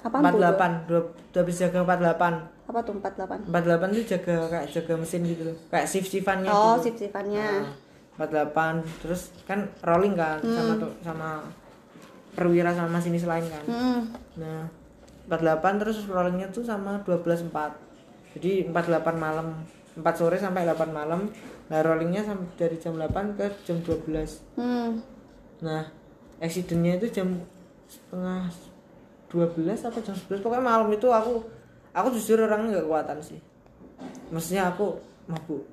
Apaan 0.00 0.22
tuh? 0.28 0.38
48 0.38 0.86
dua, 0.86 1.00
habis 1.34 1.56
jaga 1.56 1.78
48 1.82 2.70
Apa 2.70 2.78
tuh 2.80 2.94
48? 2.94 3.50
48 3.50 3.50
tuh 3.90 4.04
jaga 4.06 4.34
kayak 4.46 4.66
jaga 4.70 4.92
mesin 4.94 5.20
gitu 5.24 5.42
kayak 5.66 5.86
shift 5.86 6.08
shiftannya 6.08 6.46
Oh, 6.46 6.74
gitu. 6.76 6.90
sip-sipannya. 6.90 7.42
Nah, 7.42 7.74
48 8.16 9.04
terus 9.04 9.28
kan 9.44 9.68
rolling 9.84 10.16
kan 10.16 10.40
sama 10.40 10.72
tuh 10.80 10.92
sama 11.04 11.30
perwira 12.32 12.72
sama 12.72 13.00
masinis 13.00 13.24
lain 13.24 13.44
kan. 13.48 13.64
Hmm. 13.68 14.00
nah 14.36 14.68
48 15.26 15.80
terus 15.82 15.98
rollingnya 16.06 16.48
tuh 16.54 16.62
sama 16.62 17.02
12 17.02 17.50
4 17.50 18.36
jadi 18.36 18.68
48 18.70 19.16
malam 19.16 19.64
4 19.96 20.04
sore 20.12 20.36
sampai 20.36 20.68
8 20.68 20.92
malam. 20.92 21.28
Nah 21.66 21.78
rollingnya 21.82 22.22
sampai 22.22 22.46
dari 22.54 22.76
jam 22.78 22.94
8 22.94 23.34
ke 23.34 23.46
jam 23.64 23.80
12 23.82 24.56
Hmm. 24.56 25.00
nah 25.64 25.88
accidentnya 26.38 27.00
itu 27.00 27.08
jam 27.10 27.28
setengah 27.88 28.52
12 29.32 29.88
apa 29.88 29.98
jam 30.04 30.14
11 30.14 30.44
pokoknya 30.44 30.64
malam 30.64 30.88
itu 30.92 31.08
aku 31.08 31.40
aku 31.96 32.08
jujur 32.16 32.44
orangnya 32.44 32.80
nggak 32.80 32.88
kuatan 32.88 33.18
sih. 33.24 33.40
Maksudnya 34.28 34.68
aku 34.70 35.00
mabuk. 35.26 35.64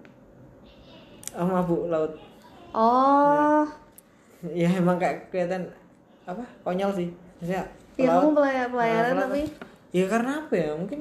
Aku 1.36 1.50
mabuk 1.52 1.82
laut 1.92 2.14
Oh. 2.74 3.64
ya 4.52 4.70
emang 4.70 4.98
kayak 4.98 5.30
kelihatan 5.30 5.70
apa 6.24 6.44
konyol 6.62 6.92
sih. 6.92 7.10
Maksudnya 7.40 7.64
Ya 7.94 8.10
kamu 8.10 8.34
pelay- 8.34 8.66
pelayaran 8.68 9.14
Nah, 9.14 9.22
tapi 9.24 9.42
ya 9.94 10.06
karena 10.10 10.32
apa 10.42 10.54
ya? 10.54 10.70
Mungkin 10.74 11.00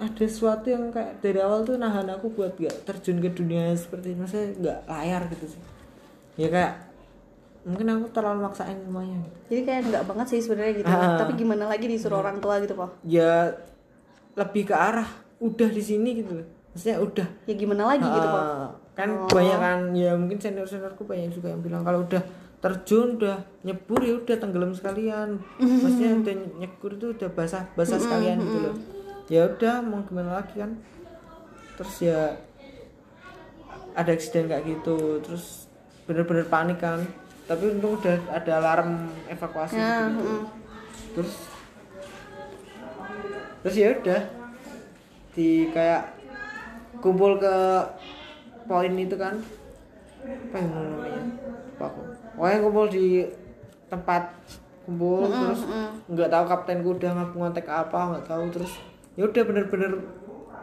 ada 0.00 0.24
sesuatu 0.24 0.66
yang 0.66 0.88
kayak 0.88 1.20
dari 1.20 1.38
awal 1.38 1.60
tuh 1.60 1.76
nahan 1.76 2.08
aku 2.08 2.32
buat 2.32 2.56
gak 2.56 2.88
terjun 2.88 3.20
ke 3.20 3.28
dunia 3.30 3.68
seperti 3.76 4.10
ini. 4.10 4.18
Maksudnya 4.18 4.48
nggak 4.56 4.78
layar 4.88 5.22
gitu 5.28 5.46
sih. 5.46 5.62
Ya 6.34 6.48
kayak 6.48 6.74
mungkin 7.60 7.84
aku 7.92 8.08
terlalu 8.08 8.40
maksain 8.40 8.80
semuanya. 8.80 9.20
Jadi 9.46 9.60
kayak 9.60 9.80
nggak 9.86 10.04
banget 10.08 10.26
sih 10.26 10.40
sebenarnya 10.40 10.72
gitu. 10.74 10.88
Ah. 10.88 11.20
Tapi 11.20 11.32
gimana 11.36 11.68
lagi 11.68 11.84
disuruh 11.84 12.18
orang 12.18 12.40
tua 12.40 12.56
gitu, 12.58 12.72
Pak? 12.72 13.04
ya 13.04 13.52
lebih 14.32 14.64
ke 14.64 14.74
arah 14.74 15.04
udah 15.36 15.68
di 15.68 15.82
sini 15.84 16.16
gitu. 16.16 16.32
Loh 16.34 16.48
maksudnya 16.70 16.96
udah. 16.96 17.28
Ya 17.44 17.54
gimana 17.54 17.82
lagi 17.84 18.06
gitu 18.06 18.24
kok 18.24 18.40
Ah, 18.40 18.70
kan 19.00 19.10
Oh. 19.10 19.28
banyak 19.32 19.58
kan 19.58 19.78
ya 19.96 20.12
mungkin 20.14 20.38
senior 20.38 20.68
seniorku 20.68 21.08
banyak 21.08 21.32
juga 21.32 21.50
yang 21.52 21.64
bilang 21.64 21.82
kalau 21.82 22.04
udah 22.04 22.20
terjun 22.60 23.16
udah 23.16 23.40
nyebur 23.64 24.04
ya 24.04 24.20
udah 24.20 24.36
tenggelam 24.36 24.72
sekalian. 24.76 25.40
Maksudnya 25.56 26.10
udah 26.20 26.34
nyebur 26.60 26.90
itu 26.92 27.06
udah 27.16 27.28
basah 27.32 27.64
basah 27.72 27.96
sekalian 27.96 28.36
gitu 28.44 28.58
loh. 28.60 28.76
Ya 29.32 29.48
udah 29.48 29.80
mau 29.80 30.04
gimana 30.04 30.44
lagi 30.44 30.60
kan? 30.60 30.76
Terus 31.80 31.94
ya 32.04 32.36
ada 33.96 34.10
eksiden 34.12 34.46
kayak 34.46 34.68
gitu 34.68 35.24
terus 35.24 35.66
bener-bener 36.04 36.44
panik 36.46 36.78
kan. 36.78 37.00
Tapi 37.48 37.66
untung 37.66 37.96
udah 37.98 38.14
ada 38.30 38.62
alarm 38.62 39.10
evakuasi 39.26 39.74
Ya, 39.74 40.06
gitu, 40.06 40.22
mm. 40.22 40.44
terus 41.18 41.32
terus 43.60 43.74
ya 43.74 43.88
udah 43.98 44.22
di 45.34 45.66
kayak 45.74 46.14
kumpul 47.02 47.42
ke 47.42 47.56
poin 48.70 48.94
itu 48.94 49.18
kan. 49.18 49.34
Apa 50.22 50.56
yang 50.62 50.70
namanya? 50.70 51.22
Lupa 51.66 51.84
aku? 51.90 52.00
Pokoknya 52.38 52.58
kumpul 52.62 52.86
di 52.86 53.06
tempat 53.90 54.22
kumpul 54.86 55.26
terus 55.26 55.66
nggak 56.06 56.30
tahu 56.30 56.44
kaptenku 56.46 56.88
udah 56.94 57.10
ngap 57.10 57.30
ngontek 57.34 57.66
apa 57.66 57.98
nggak 58.14 58.26
tahu 58.30 58.44
terus 58.54 58.72
ya 59.18 59.26
udah 59.26 59.42
bener-bener 59.42 59.92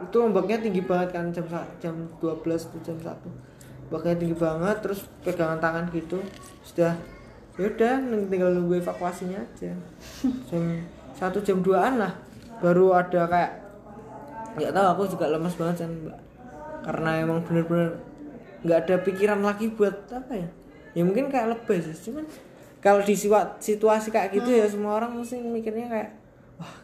itu 0.00 0.16
ombaknya 0.16 0.56
tinggi 0.64 0.80
banget 0.80 1.08
kan 1.12 1.28
jam 1.28 1.46
jam 1.76 1.94
12 2.18 2.44
tuh 2.44 2.80
jam 2.80 2.96
1 2.96 3.08
ombaknya 3.88 4.14
tinggi 4.16 4.36
banget 4.36 4.76
terus 4.80 5.04
pegangan 5.20 5.60
tangan 5.60 5.84
gitu 5.92 6.18
sudah 6.64 6.96
ya 7.58 7.66
udah 7.68 7.94
tinggal 8.30 8.54
nunggu 8.54 8.78
evakuasinya 8.78 9.38
aja. 9.42 9.74
Jam 10.48 10.62
satu 11.18 11.42
jam 11.42 11.58
2an 11.60 11.98
lah. 11.98 12.12
Baru 12.62 12.94
ada 12.94 13.26
kayak 13.26 13.52
nggak 14.58 14.72
tahu 14.74 14.86
aku 14.94 15.02
juga 15.14 15.30
lemas 15.30 15.54
banget 15.54 15.86
kan 15.86 15.90
mbak 15.94 16.18
karena 16.88 17.20
emang 17.20 17.44
bener-bener 17.44 18.00
nggak 18.64 18.78
ada 18.82 18.96
pikiran 19.04 19.44
lagi 19.44 19.68
buat 19.68 20.08
apa 20.08 20.32
ya? 20.32 20.48
Ya 20.96 21.02
mungkin 21.04 21.28
kayak 21.28 21.52
lebay 21.52 21.84
sih 21.84 22.08
cuman 22.08 22.24
kalau 22.80 23.04
di 23.04 23.12
situasi 23.60 24.08
kayak 24.08 24.32
gitu 24.32 24.48
ya 24.48 24.64
semua 24.64 24.96
orang 24.96 25.12
mesti 25.12 25.36
mikirnya 25.36 25.84
kayak 25.86 26.10
wah 26.56 26.74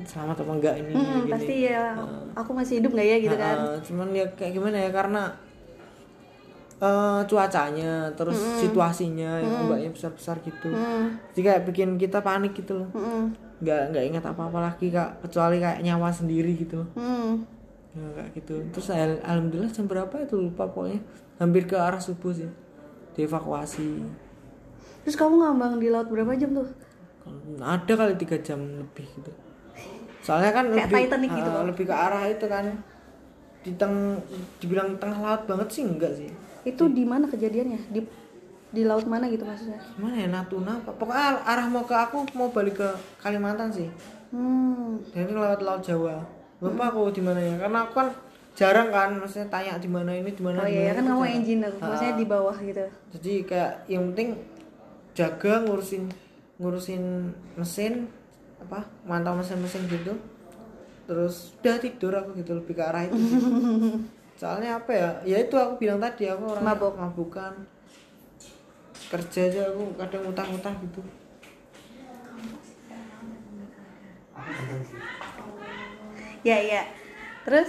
selamat 0.00 0.40
apa 0.40 0.52
enggak 0.56 0.74
ini 0.80 0.92
Mm, 0.96 1.04
gini. 1.20 1.30
pasti 1.30 1.56
ya. 1.68 1.92
Aku 2.32 2.50
masih 2.56 2.80
hidup 2.80 2.96
nggak 2.96 3.04
ya 3.06 3.16
gitu 3.20 3.36
kan? 3.36 3.56
Ah, 3.60 3.76
cuman 3.78 4.08
ya 4.10 4.24
kayak 4.32 4.52
gimana 4.56 4.76
ya 4.80 4.90
karena 4.90 5.22
eh, 6.80 7.20
cuacanya 7.28 8.08
terus 8.16 8.40
situasinya 8.56 9.36
yang 9.36 9.68
ombaknya 9.68 9.92
besar-besar 9.92 10.40
gitu. 10.40 10.72
Mm, 10.72 11.20
jadi 11.30 11.40
kayak 11.44 11.62
bikin 11.68 11.88
kita 12.00 12.24
panik 12.24 12.56
gitu 12.56 12.80
loh. 12.80 12.88
Mm, 12.96 13.36
nggak 13.60 13.82
nggak 13.92 14.04
ingat 14.08 14.24
apa-apa 14.24 14.72
lagi 14.72 14.88
kak. 14.88 15.20
Kecuali 15.20 15.60
kayak 15.60 15.84
nyawa 15.84 16.08
sendiri 16.08 16.56
gitu. 16.56 16.80
Mm. 16.96 17.59
Ya 17.90 18.06
kayak 18.14 18.30
gitu. 18.38 18.54
Terus 18.70 18.88
al- 18.94 19.22
alhamdulillah 19.22 19.70
jam 19.72 19.86
berapa 19.90 20.14
itu? 20.22 20.38
Lupa 20.38 20.70
pokoknya. 20.70 21.02
Hampir 21.42 21.66
ke 21.66 21.74
arah 21.74 21.98
subuh 21.98 22.30
sih. 22.30 22.50
Dievakuasi. 23.18 24.06
Terus 25.02 25.16
kamu 25.16 25.40
ngambang 25.42 25.80
di 25.82 25.88
laut 25.90 26.06
berapa 26.06 26.36
jam 26.38 26.54
tuh? 26.54 26.68
Ada 27.60 27.92
kali 27.96 28.14
tiga 28.20 28.36
jam 28.40 28.60
lebih 28.60 29.06
gitu. 29.18 29.32
Soalnya 30.20 30.52
kan 30.52 30.68
Kayak 30.68 30.86
lebih 30.86 30.96
Titanic 31.08 31.30
gitu, 31.32 31.50
ah, 31.50 31.64
lebih 31.64 31.84
ke 31.88 31.94
arah 31.94 32.24
itu 32.28 32.46
kan. 32.46 32.64
Di 33.60 33.72
teng 33.76 34.20
dibilang 34.60 34.96
tengah 35.00 35.18
laut 35.20 35.42
banget 35.48 35.68
sih 35.72 35.82
enggak 35.84 36.12
sih. 36.16 36.30
Itu 36.64 36.92
di 36.92 37.04
mana 37.04 37.28
kejadiannya? 37.28 37.80
Di 37.92 38.00
di 38.70 38.82
laut 38.86 39.08
mana 39.08 39.26
gitu 39.26 39.42
maksudnya? 39.42 39.80
Gimana 39.96 40.14
ya 40.14 40.28
Natuna 40.30 40.78
apa? 40.78 40.94
Pokoknya 40.94 41.42
arah 41.42 41.66
mau 41.66 41.82
ke 41.82 41.96
aku 41.96 42.22
mau 42.38 42.52
balik 42.52 42.78
ke 42.78 42.88
Kalimantan 43.18 43.72
sih. 43.72 43.88
Hmm. 44.30 45.02
Dan 45.10 45.26
ini 45.26 45.32
lewat 45.34 45.60
laut 45.64 45.82
Jawa 45.82 46.39
lupa 46.60 46.84
aku 46.92 47.10
di 47.12 47.22
mana 47.24 47.40
ya? 47.40 47.54
Karena 47.56 47.78
aku 47.88 47.92
kan 47.96 48.08
jarang 48.52 48.88
kan 48.92 49.16
maksudnya 49.16 49.48
tanya 49.48 49.80
di 49.80 49.88
mana 49.88 50.12
ini 50.12 50.36
di 50.36 50.42
mana 50.44 50.60
oh 50.60 50.68
iya 50.68 50.92
kan 50.92 51.06
kamu 51.06 51.24
engineer 51.24 51.72
maksudnya 51.80 52.14
di 52.20 52.26
bawah 52.28 52.56
gitu. 52.60 52.84
Jadi 53.16 53.32
kayak 53.48 53.88
yang 53.88 54.12
penting 54.12 54.36
jaga 55.16 55.64
ngurusin 55.64 56.04
ngurusin 56.60 57.32
mesin 57.56 58.04
apa 58.60 58.84
mantau 59.08 59.32
mesin-mesin 59.40 59.88
gitu. 59.88 60.12
Terus 61.08 61.56
udah 61.58 61.76
tidur 61.80 62.12
aku 62.14 62.36
gitu 62.38 62.52
lebih 62.54 62.76
ke 62.76 62.82
arah 62.84 63.08
itu 63.08 63.16
soalnya 64.40 64.80
apa 64.80 64.92
ya 64.96 65.10
ya 65.24 65.36
itu 65.36 65.52
aku 65.52 65.76
bilang 65.84 66.00
tadi 66.00 66.24
aku 66.28 66.44
orang 66.56 66.64
Mabok. 66.64 66.94
mabukan. 66.96 67.54
Kerja 69.10 69.50
aja 69.50 69.74
aku 69.74 69.96
kadang 69.98 70.22
utang-utang 70.28 70.76
gitu 70.86 71.02
ya 76.46 76.58
ya 76.58 76.82
terus 77.44 77.68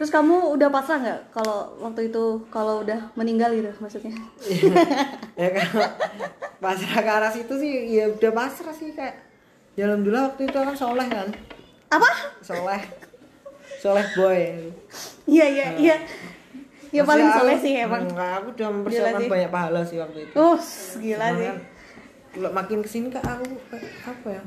terus 0.00 0.08
kamu 0.08 0.56
udah 0.56 0.72
pasrah 0.72 0.98
nggak 1.04 1.20
kalau 1.28 1.76
waktu 1.84 2.08
itu 2.08 2.40
kalau 2.48 2.80
udah 2.80 3.12
meninggal 3.14 3.52
gitu 3.52 3.68
maksudnya? 3.78 4.16
Ya 5.40 5.48
kalau 5.56 5.88
pasrah 6.60 7.00
ke 7.04 7.10
arah 7.10 7.32
situ 7.32 7.52
sih 7.60 8.00
ya 8.00 8.08
udah 8.08 8.32
pasrah 8.32 8.72
sih 8.72 8.96
kayak 8.96 9.20
ya 9.76 9.88
alhamdulillah 9.88 10.32
waktu 10.32 10.48
itu 10.48 10.56
kan 10.56 10.76
soleh 10.76 11.04
kan? 11.04 11.28
Apa? 11.92 12.10
Soleh. 12.40 12.80
Soleh 13.80 14.06
boy. 14.16 14.72
Iya 15.28 15.46
iya 15.48 15.66
iya. 15.76 15.96
Ya 16.90 17.02
paling 17.04 17.28
Maksudnya 17.28 17.40
soleh 17.44 17.58
sih 17.60 17.72
emang. 17.80 18.02
Enggak, 18.08 18.32
aku 18.40 18.48
udah 18.56 18.68
mempersiapkan 18.72 19.22
banyak 19.28 19.50
pahala 19.52 19.80
sih 19.84 19.96
waktu 20.00 20.18
itu. 20.28 20.34
Uh 20.36 20.58
gila 21.00 21.26
Cuman 21.28 21.36
sih. 21.36 21.46
kan, 21.48 21.58
makin 22.54 22.78
ke 22.80 22.88
sini 22.88 23.08
kak 23.10 23.24
aku 23.26 23.46
apa 24.06 24.28
ya 24.30 24.42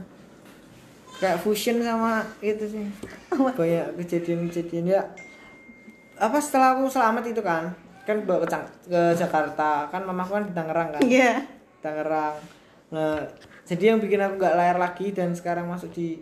kayak 1.18 1.42
fusion 1.42 1.82
sama 1.82 2.24
itu 2.40 2.66
sih. 2.66 2.86
Banyak 3.34 3.98
kejadian-kejadian 4.00 4.86
ya. 4.94 5.02
Apa 6.18 6.38
setelah 6.38 6.78
aku 6.78 6.90
selamat 6.90 7.34
itu 7.34 7.42
kan 7.42 7.74
kan 8.04 8.22
bawa 8.28 8.44
ke, 8.46 8.58
ke 8.88 9.02
Jakarta. 9.18 9.90
Kan 9.90 10.06
mamaku 10.06 10.38
kan 10.42 10.46
di 10.48 10.54
Tangerang 10.54 10.90
kan. 10.98 11.02
Iya. 11.02 11.44
Tangerang. 11.82 12.36
Nah 12.94 13.26
jadi 13.64 13.96
yang 13.96 14.00
bikin 14.04 14.20
aku 14.20 14.36
nggak 14.40 14.58
layar 14.60 14.78
lagi 14.78 15.16
dan 15.16 15.32
sekarang 15.32 15.72
masuk 15.72 15.92
di 15.96 16.20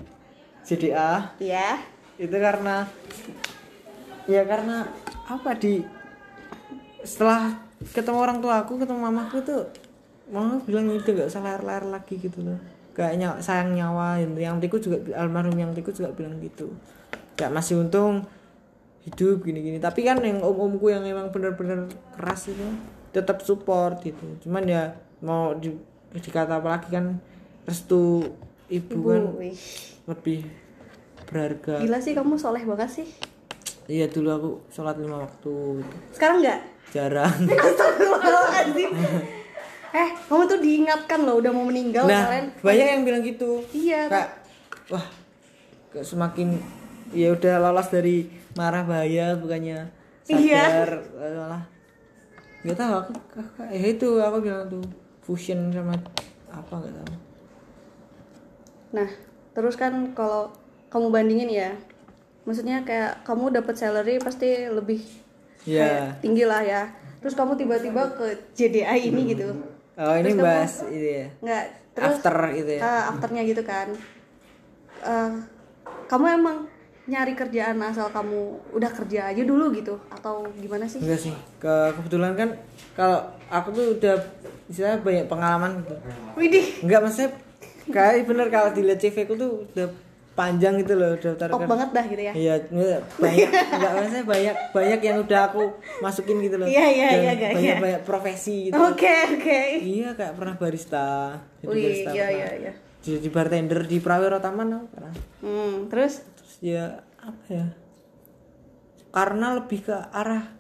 JDA 0.62 1.34
iya. 1.42 1.82
Itu 2.22 2.38
karena 2.38 2.86
ya 4.30 4.46
karena 4.46 4.86
apa 5.26 5.58
di 5.58 5.82
setelah 7.02 7.58
ketemu 7.98 8.18
orang 8.22 8.38
tua 8.40 8.62
aku 8.62 8.78
ketemu 8.78 9.10
mamaku 9.10 9.42
tuh 9.42 9.66
mama 10.30 10.62
bilang 10.64 10.88
itu 10.94 11.12
gak 11.12 11.28
usah 11.28 11.42
layar-layar 11.44 11.90
lagi 11.90 12.16
gitu 12.22 12.40
loh 12.46 12.60
kayaknya 12.92 13.40
sayang 13.40 13.76
nyawa 13.76 14.20
yang 14.36 14.60
tiku 14.60 14.78
juga 14.78 15.00
almarhum 15.16 15.56
yang 15.56 15.72
tiku 15.72 15.96
juga 15.96 16.12
bilang 16.12 16.40
gitu. 16.44 16.72
Gak 17.40 17.52
masih 17.52 17.80
untung 17.80 18.28
hidup 19.08 19.42
gini-gini. 19.42 19.80
Tapi 19.82 20.06
kan 20.06 20.20
yang 20.22 20.44
om-omku 20.44 20.92
yang 20.92 21.04
emang 21.08 21.32
bener-bener 21.32 21.90
keras 22.16 22.52
itu 22.52 22.68
tetap 23.16 23.42
support 23.42 24.04
gitu. 24.04 24.38
Cuman 24.46 24.68
ya 24.68 24.96
mau 25.24 25.56
di, 25.56 25.74
dikata 26.16 26.60
apa 26.60 26.78
lagi 26.78 26.90
kan 26.92 27.18
restu 27.66 28.28
ibu, 28.68 28.92
ibu 28.92 29.00
kan 29.08 29.24
wih. 29.40 29.58
lebih 30.08 30.40
berharga. 31.28 31.82
Gila 31.82 32.00
sih 32.04 32.14
kamu 32.14 32.36
soleh 32.36 32.64
banget 32.68 33.04
sih. 33.04 33.08
Iya 33.90 34.08
dulu 34.08 34.30
aku 34.30 34.52
sholat 34.72 34.96
lima 35.02 35.26
waktu 35.26 35.84
gitu. 35.84 35.96
sekarang 36.16 36.38
nggak? 36.46 36.60
Jarang. 36.94 37.36
Eh 39.92 40.10
kamu 40.26 40.44
tuh 40.48 40.60
diingatkan 40.60 41.20
loh 41.22 41.36
udah 41.38 41.52
mau 41.52 41.64
meninggal 41.64 42.08
nah 42.08 42.28
kalian 42.28 42.48
banyak 42.60 42.88
yang 42.90 43.02
bilang 43.04 43.22
gitu. 43.22 43.60
iya 43.72 44.08
Kak, 44.08 44.28
wah 44.88 45.06
semakin 45.94 46.56
ya 47.12 47.32
udah 47.32 47.60
lolos 47.60 47.88
dari 47.88 48.24
marah 48.56 48.84
bahaya 48.84 49.36
bukannya 49.36 49.92
Iya. 50.26 50.64
sadar 50.64 50.92
eh, 51.20 51.34
malah 51.36 51.64
nggak 52.62 52.78
tahu 52.78 52.94
aku 52.96 53.12
kakak 53.28 53.68
ya 53.68 53.84
itu 53.90 54.08
aku 54.16 54.38
bilang 54.40 54.64
tuh 54.70 54.86
fusion 55.20 55.60
sama 55.70 55.92
apa 56.48 56.74
nggak 56.74 56.94
tahu. 56.94 57.14
Nah, 58.92 59.10
terus 59.52 59.76
kan 59.76 59.92
kalau 60.12 60.52
kamu 60.88 61.08
bandingin 61.10 61.48
ya, 61.50 61.72
maksudnya 62.44 62.84
kayak 62.84 63.24
kamu 63.24 63.52
dapat 63.52 63.76
salary 63.76 64.20
pasti 64.20 64.68
lebih 64.68 65.00
Ya. 65.62 66.16
tinggi 66.20 66.42
lah 66.42 66.60
ya. 66.60 66.90
Terus 67.22 67.38
kamu 67.38 67.54
tiba-tiba 67.54 68.02
ke 68.12 68.34
JDA 68.52 68.98
ini 68.98 69.32
gitu, 69.32 69.54
Oh 70.00 70.14
ini 70.16 70.32
bahas 70.36 70.88
ini 70.88 71.10
ya. 71.24 71.28
nggak? 71.44 71.66
Terus 71.92 72.16
After 72.24 72.36
itu 72.56 72.72
ya. 72.80 72.82
ah, 72.82 73.02
afternya 73.12 73.42
gitu 73.44 73.62
kan. 73.68 73.88
Eh, 75.04 75.32
kamu 76.08 76.26
emang 76.40 76.58
nyari 77.10 77.34
kerjaan 77.36 77.76
asal 77.84 78.08
kamu 78.14 78.62
udah 78.78 78.92
kerja 78.94 79.34
aja 79.34 79.44
dulu 79.44 79.74
gitu 79.76 80.00
atau 80.08 80.48
gimana 80.56 80.88
sih? 80.88 81.02
Enggak 81.04 81.20
sih. 81.20 81.36
Ke 81.60 81.92
kebetulan 81.98 82.38
kan 82.38 82.50
kalau 82.96 83.20
aku 83.52 83.68
tuh 83.76 83.86
udah 84.00 84.16
istilahnya 84.72 85.04
banyak 85.04 85.26
pengalaman 85.28 85.72
gitu. 85.84 85.96
Widih, 86.40 86.66
Enggak 86.86 87.00
maksudnya 87.04 87.30
kayak 87.92 88.24
bener 88.30 88.48
kalau 88.48 88.70
dilihat 88.72 89.00
CV 89.04 89.28
ku 89.28 89.34
tuh 89.36 89.68
udah 89.76 89.88
panjang 90.42 90.74
gitu 90.78 90.94
loh 90.96 91.14
daftar 91.14 91.48
top 91.48 91.62
banget 91.64 91.90
dah 91.92 92.06
gitu 92.08 92.24
ya. 92.24 92.34
Iya, 92.34 92.54
banyak 93.16 93.50
enggak 93.54 93.92
maksudnya 93.94 94.24
banyak 94.26 94.56
banyak 94.74 95.00
yang 95.02 95.18
udah 95.22 95.42
aku 95.46 95.62
masukin 96.00 96.38
gitu 96.42 96.56
loh. 96.58 96.66
Iya, 96.66 96.86
iya, 96.88 97.08
iya, 97.16 97.34
guys, 97.36 97.56
Banyak 97.56 97.70
iya. 97.70 97.78
banyak 97.80 98.02
profesi 98.02 98.56
gitu. 98.66 98.76
Oke 98.76 99.14
oke. 99.32 99.62
Iya, 99.78 100.10
kayak 100.12 100.34
pernah 100.34 100.56
barista. 100.56 101.08
Jadi 101.60 101.70
Wih, 101.70 101.84
barista. 101.84 102.10
iya 102.10 102.26
pernah. 102.26 102.34
iya 102.34 102.50
iya. 102.58 102.72
Jadi 103.02 103.28
bartender 103.30 103.80
di 103.84 103.98
Prawiro 103.98 104.38
Taman 104.38 104.68
aku 104.72 104.88
pernah. 104.90 105.14
Hmm, 105.40 105.76
terus 105.88 106.22
Terus 106.36 106.54
ya 106.60 106.86
apa 107.18 107.44
ya? 107.48 107.66
karena 109.10 109.48
lebih 109.54 109.84
ke 109.84 109.96
arah 110.10 110.56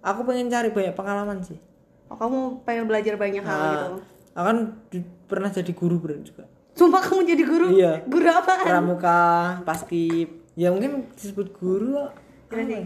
aku 0.00 0.20
pengen 0.22 0.46
cari 0.48 0.68
banyak 0.68 0.92
pengalaman 0.92 1.40
sih 1.40 1.56
Oh, 2.04 2.20
kamu 2.20 2.38
pengen 2.62 2.84
belajar 2.84 3.16
banyak 3.16 3.40
hal 3.40 3.56
Nah, 3.56 3.72
gitu. 3.72 3.86
aku 4.30 4.44
kan 4.44 4.58
di- 4.92 5.08
pernah 5.24 5.48
jadi 5.48 5.72
guru 5.72 5.96
bener 5.98 6.20
juga 6.20 6.44
Sumpah 6.74 7.00
kamu 7.00 7.22
jadi 7.24 7.42
guru? 7.42 7.66
Iya. 7.70 7.92
Guru 8.04 8.26
apaan? 8.26 8.66
pramuka 8.66 9.20
pasti 9.62 10.26
ya 10.54 10.70
mungkin 10.70 11.06
disebut 11.12 11.50
guru 11.52 11.98
apa 11.98 12.14
Gimana 12.48 12.66
ya? 12.68 12.78
sih? 12.78 12.84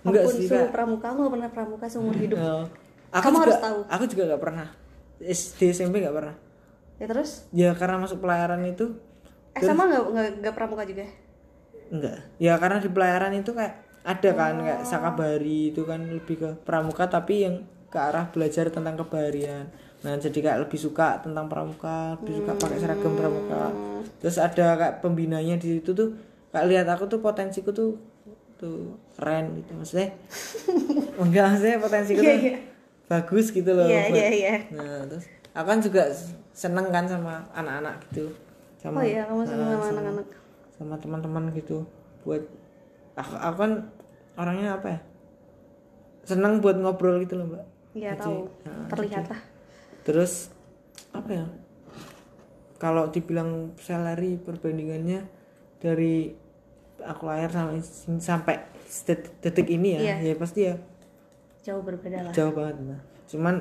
enggak 0.00 0.22
Ampun, 0.22 0.34
sih 0.36 0.46
Kak. 0.48 0.70
pramuka 0.70 1.06
aku 1.08 1.18
gak 1.20 1.32
pernah 1.32 1.50
pramuka 1.50 1.86
seumur 1.86 2.14
hidup. 2.22 2.36
Ya. 2.36 2.54
aku 3.08 3.22
Kamu 3.24 3.34
juga, 3.34 3.44
harus 3.44 3.58
tahu. 3.58 3.78
aku 3.88 4.04
juga 4.06 4.22
gak 4.28 4.42
pernah 4.42 4.66
SD 5.18 5.60
SMP 5.72 5.94
gak 5.98 6.14
pernah 6.14 6.36
Ya 6.96 7.06
terus? 7.06 7.30
ya 7.52 7.70
karena 7.72 7.96
masuk 7.96 8.18
pelayaran 8.18 8.62
itu 8.64 8.86
Eh 9.50 9.62
sama 9.62 9.86
gak, 9.86 10.02
gak, 10.08 10.28
gak 10.40 10.54
pramuka 10.54 10.82
juga? 10.82 11.06
enggak 11.88 12.18
ya 12.36 12.54
karena 12.54 12.78
di 12.78 12.88
pelayaran 12.88 13.32
itu 13.32 13.50
kayak 13.50 13.74
ada 14.04 14.30
kan 14.32 14.54
kayak 14.58 14.80
sakabari 14.82 15.70
itu 15.70 15.82
kan 15.82 16.00
lebih 16.04 16.36
ke 16.36 16.50
pramuka 16.62 17.06
tapi 17.06 17.42
yang 17.42 17.54
ke 17.86 17.96
arah 17.96 18.28
belajar 18.28 18.68
tentang 18.68 18.94
kebaharian 18.94 19.72
nah 19.98 20.14
jadi 20.14 20.38
kayak 20.38 20.58
lebih 20.62 20.78
suka 20.78 21.18
tentang 21.18 21.46
pramuka 21.46 22.14
lebih 22.16 22.38
suka 22.38 22.52
pakai 22.56 22.78
seragam 22.78 23.12
pramuka 23.12 23.74
terus 24.18 24.36
ada 24.36 24.66
kayak 24.74 24.94
pembinanya 24.98 25.54
di 25.54 25.76
situ 25.76 25.90
tuh 25.90 26.14
kayak 26.48 26.66
lihat 26.66 26.86
aku 26.86 27.06
tuh 27.06 27.18
potensiku 27.18 27.70
tuh 27.70 27.98
tuh 28.54 28.94
keren 29.14 29.54
gitu 29.54 29.74
maksudnya 29.74 30.14
enggak 31.22 31.44
maksudnya 31.48 31.76
potensiku 31.78 32.20
Iya, 32.20 32.30
tuh 32.30 32.38
iya. 32.44 32.56
bagus 33.06 33.46
gitu 33.48 33.70
loh 33.70 33.84
Iya, 33.84 34.02
buat- 34.04 34.16
iya, 34.16 34.28
iya. 34.30 34.54
nah 34.70 34.98
terus 35.04 35.24
aku 35.50 35.66
kan 35.66 35.78
juga 35.80 36.02
seneng 36.52 36.86
kan 36.88 37.04
sama 37.04 37.42
anak-anak 37.52 37.94
gitu 38.08 38.30
sama 38.78 38.98
Oh 38.98 39.04
iya, 39.04 39.22
kamu 39.24 39.42
seneng 39.44 39.68
sama 39.72 39.86
anak-anak. 39.92 40.26
sama 40.70 40.94
teman-teman 40.96 41.44
gitu 41.52 41.82
buat 42.22 42.42
aku, 43.14 43.34
aku 43.34 43.56
kan 43.58 43.72
orangnya 44.36 44.74
apa 44.74 44.88
ya 44.88 45.00
senang 46.22 46.60
buat 46.60 46.76
ngobrol 46.76 47.18
gitu 47.18 47.34
loh 47.34 47.46
mbak 47.48 47.64
Iya 47.90 48.14
tahu. 48.14 48.46
nah, 48.62 48.86
Terlihat 48.88 49.26
lah. 49.26 49.40
Terus 50.08 50.48
apa 51.12 51.30
ya? 51.30 51.46
Kalau 52.78 53.10
dibilang 53.10 53.74
salary 53.76 54.38
perbandingannya 54.38 55.26
dari 55.76 56.30
aku 56.98 57.22
lahir 57.26 57.50
sampai 57.50 57.82
sampai 58.16 58.54
det- 59.04 59.34
detik 59.42 59.68
ini 59.68 59.98
ya 59.98 60.00
Iya. 60.00 60.14
ya 60.24 60.34
pasti 60.34 60.60
ya. 60.64 60.74
Jauh 61.60 61.82
berbeda 61.84 62.24
lah. 62.24 62.32
jauh 62.32 62.54
banget 62.54 62.76
mbak. 62.80 63.00
Cuman 63.28 63.54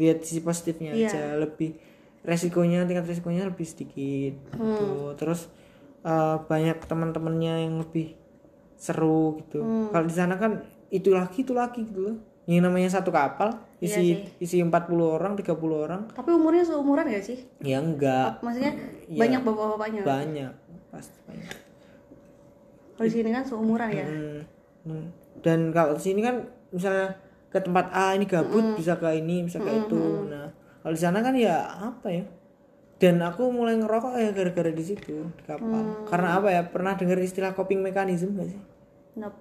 lihat 0.00 0.24
sisi 0.24 0.40
positifnya 0.40 0.94
Iya. 0.94 1.08
aja. 1.10 1.22
Lebih 1.36 1.76
resikonya 2.22 2.86
tingkat 2.86 3.04
resikonya 3.04 3.44
lebih 3.44 3.66
sedikit 3.66 4.34
gitu. 4.54 4.88
Terus 5.14 5.50
eh, 6.02 6.36
banyak 6.40 6.82
teman-temannya 6.82 7.62
yang 7.62 7.78
lebih 7.78 8.18
seru 8.74 9.38
gitu. 9.38 9.62
Kalau 9.90 10.02
di 10.02 10.10
sana 10.10 10.34
kan 10.34 10.62
itu 10.90 11.14
lagi 11.14 11.46
itu 11.46 11.54
lagi 11.54 11.86
gitu 11.86 12.10
loh. 12.10 12.16
Yang 12.46 12.62
namanya 12.66 12.90
satu 12.90 13.14
kapal 13.14 13.54
isi 13.82 14.02
isi 14.38 14.56
40 14.58 14.70
orang 14.94 15.34
30 15.34 15.50
orang 15.76 16.00
Tapi 16.08 16.30
umurnya 16.30 16.62
seumuran 16.62 17.04
gak 17.04 17.24
sih? 17.24 17.38
ya 17.58 17.76
enggak 17.76 18.38
Maksudnya 18.40 18.72
Iya. 19.04 19.18
banyak 19.18 19.40
bapak-bapaknya. 19.42 20.02
banyak 20.02 20.52
pasti 20.88 21.18
banyak 21.24 21.50
Kalau 22.92 23.04
di 23.04 23.12
sini 23.12 23.28
kan 23.28 23.42
seumuran 23.42 23.88
ya. 23.90 24.06
Hmm, 24.06 24.38
hmm. 24.84 25.06
dan 25.40 25.58
kalau 25.68 25.92
di 25.92 26.02
sini 26.04 26.20
kan 26.20 26.36
misalnya 26.70 27.18
ke 27.48 27.58
tempat 27.58 27.90
A 27.90 28.14
ini 28.14 28.24
gabut 28.24 28.64
bisa 28.72 28.96
ke 28.96 29.10
ini 29.12 29.42
bisa 29.42 29.58
ke 29.58 29.68
itu 29.68 30.00
nah 30.26 30.48
kalau 30.78 30.94
di 30.94 31.02
sana 31.02 31.18
kan 31.18 31.34
ya 31.34 31.60
apa 31.68 32.08
ya 32.08 32.24
dan 32.96 33.18
aku 33.18 33.50
mulai 33.50 33.74
ngerokok 33.74 34.14
ya 34.14 34.30
gara-gara 34.30 34.70
di 34.70 34.80
situ 34.80 35.26
di 35.26 35.42
kapal 35.42 36.06
karena 36.06 36.38
apa 36.38 36.48
ya 36.48 36.62
pernah 36.64 36.94
dengar 36.94 37.18
istilah 37.18 37.50
coping 37.50 37.80
mechanism 37.80 38.32
gak 38.34 38.48
sih 38.48 38.60
Nope. 39.14 39.36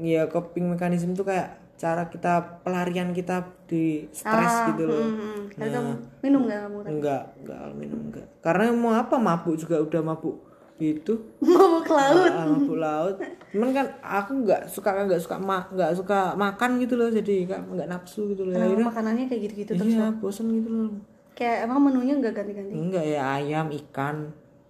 ya 0.00 0.24
coping 0.24 0.70
mechanism 0.70 1.12
tuh 1.12 1.26
kayak 1.26 1.58
cara 1.80 2.04
kita 2.06 2.32
pelarian 2.60 3.08
kita 3.10 3.40
di 3.64 4.04
stres 4.10 4.68
gitu 4.68 4.84
loh 4.84 5.00
Hmm, 5.00 5.48
hmm. 5.48 5.64
Kamu 5.72 5.92
minum 6.20 6.40
gak 6.44 6.60
kamu? 6.62 6.76
enggak 6.86 7.22
enggak 7.38 7.60
minum 7.74 8.00
enggak 8.04 8.26
karena 8.38 8.68
mau 8.70 8.92
apa 8.92 9.16
mabuk 9.16 9.56
juga 9.56 9.76
udah 9.78 10.02
mabuk 10.04 10.36
gitu 10.76 11.12
Mau 11.46 11.80
ke 11.80 11.88
laut. 11.90 12.28
Ah, 12.30 12.44
mabuk 12.46 12.76
laut 12.78 13.16
cuman 13.50 13.68
kan 13.70 13.86
aku 13.98 14.30
nggak 14.38 14.62
suka 14.66 14.92
nggak 14.94 15.18
suka 15.18 15.36
ma 15.36 15.64
nggak 15.66 15.92
suka 15.94 16.32
makan 16.34 16.76
gitu 16.78 16.94
loh 16.94 17.08
jadi 17.08 17.44
nggak 17.44 17.60
nggak 17.66 17.88
nafsu 17.88 18.28
gitu 18.28 18.44
loh 18.44 18.52
Kenapa 18.52 18.64
akhirnya 18.66 18.86
makanannya 18.86 19.24
kayak 19.26 19.42
gitu-gitu 19.42 19.72
terus? 19.74 19.88
iya 19.90 20.06
bosan 20.14 20.46
gitu 20.50 20.68
loh 20.70 20.92
Kayak 21.32 21.64
emang 21.64 21.80
menunya 21.82 22.12
gak 22.18 22.34
ganti-ganti? 22.34 22.72
enggak 22.74 23.04
ya 23.06 23.22
ayam 23.34 23.66
ikan 23.72 24.16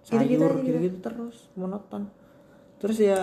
sayur 0.01 0.51
gitu 0.57 0.79
gitu 0.81 0.97
terus 1.01 1.51
monoton 1.53 2.07
terus 2.79 2.99
ya 2.99 3.19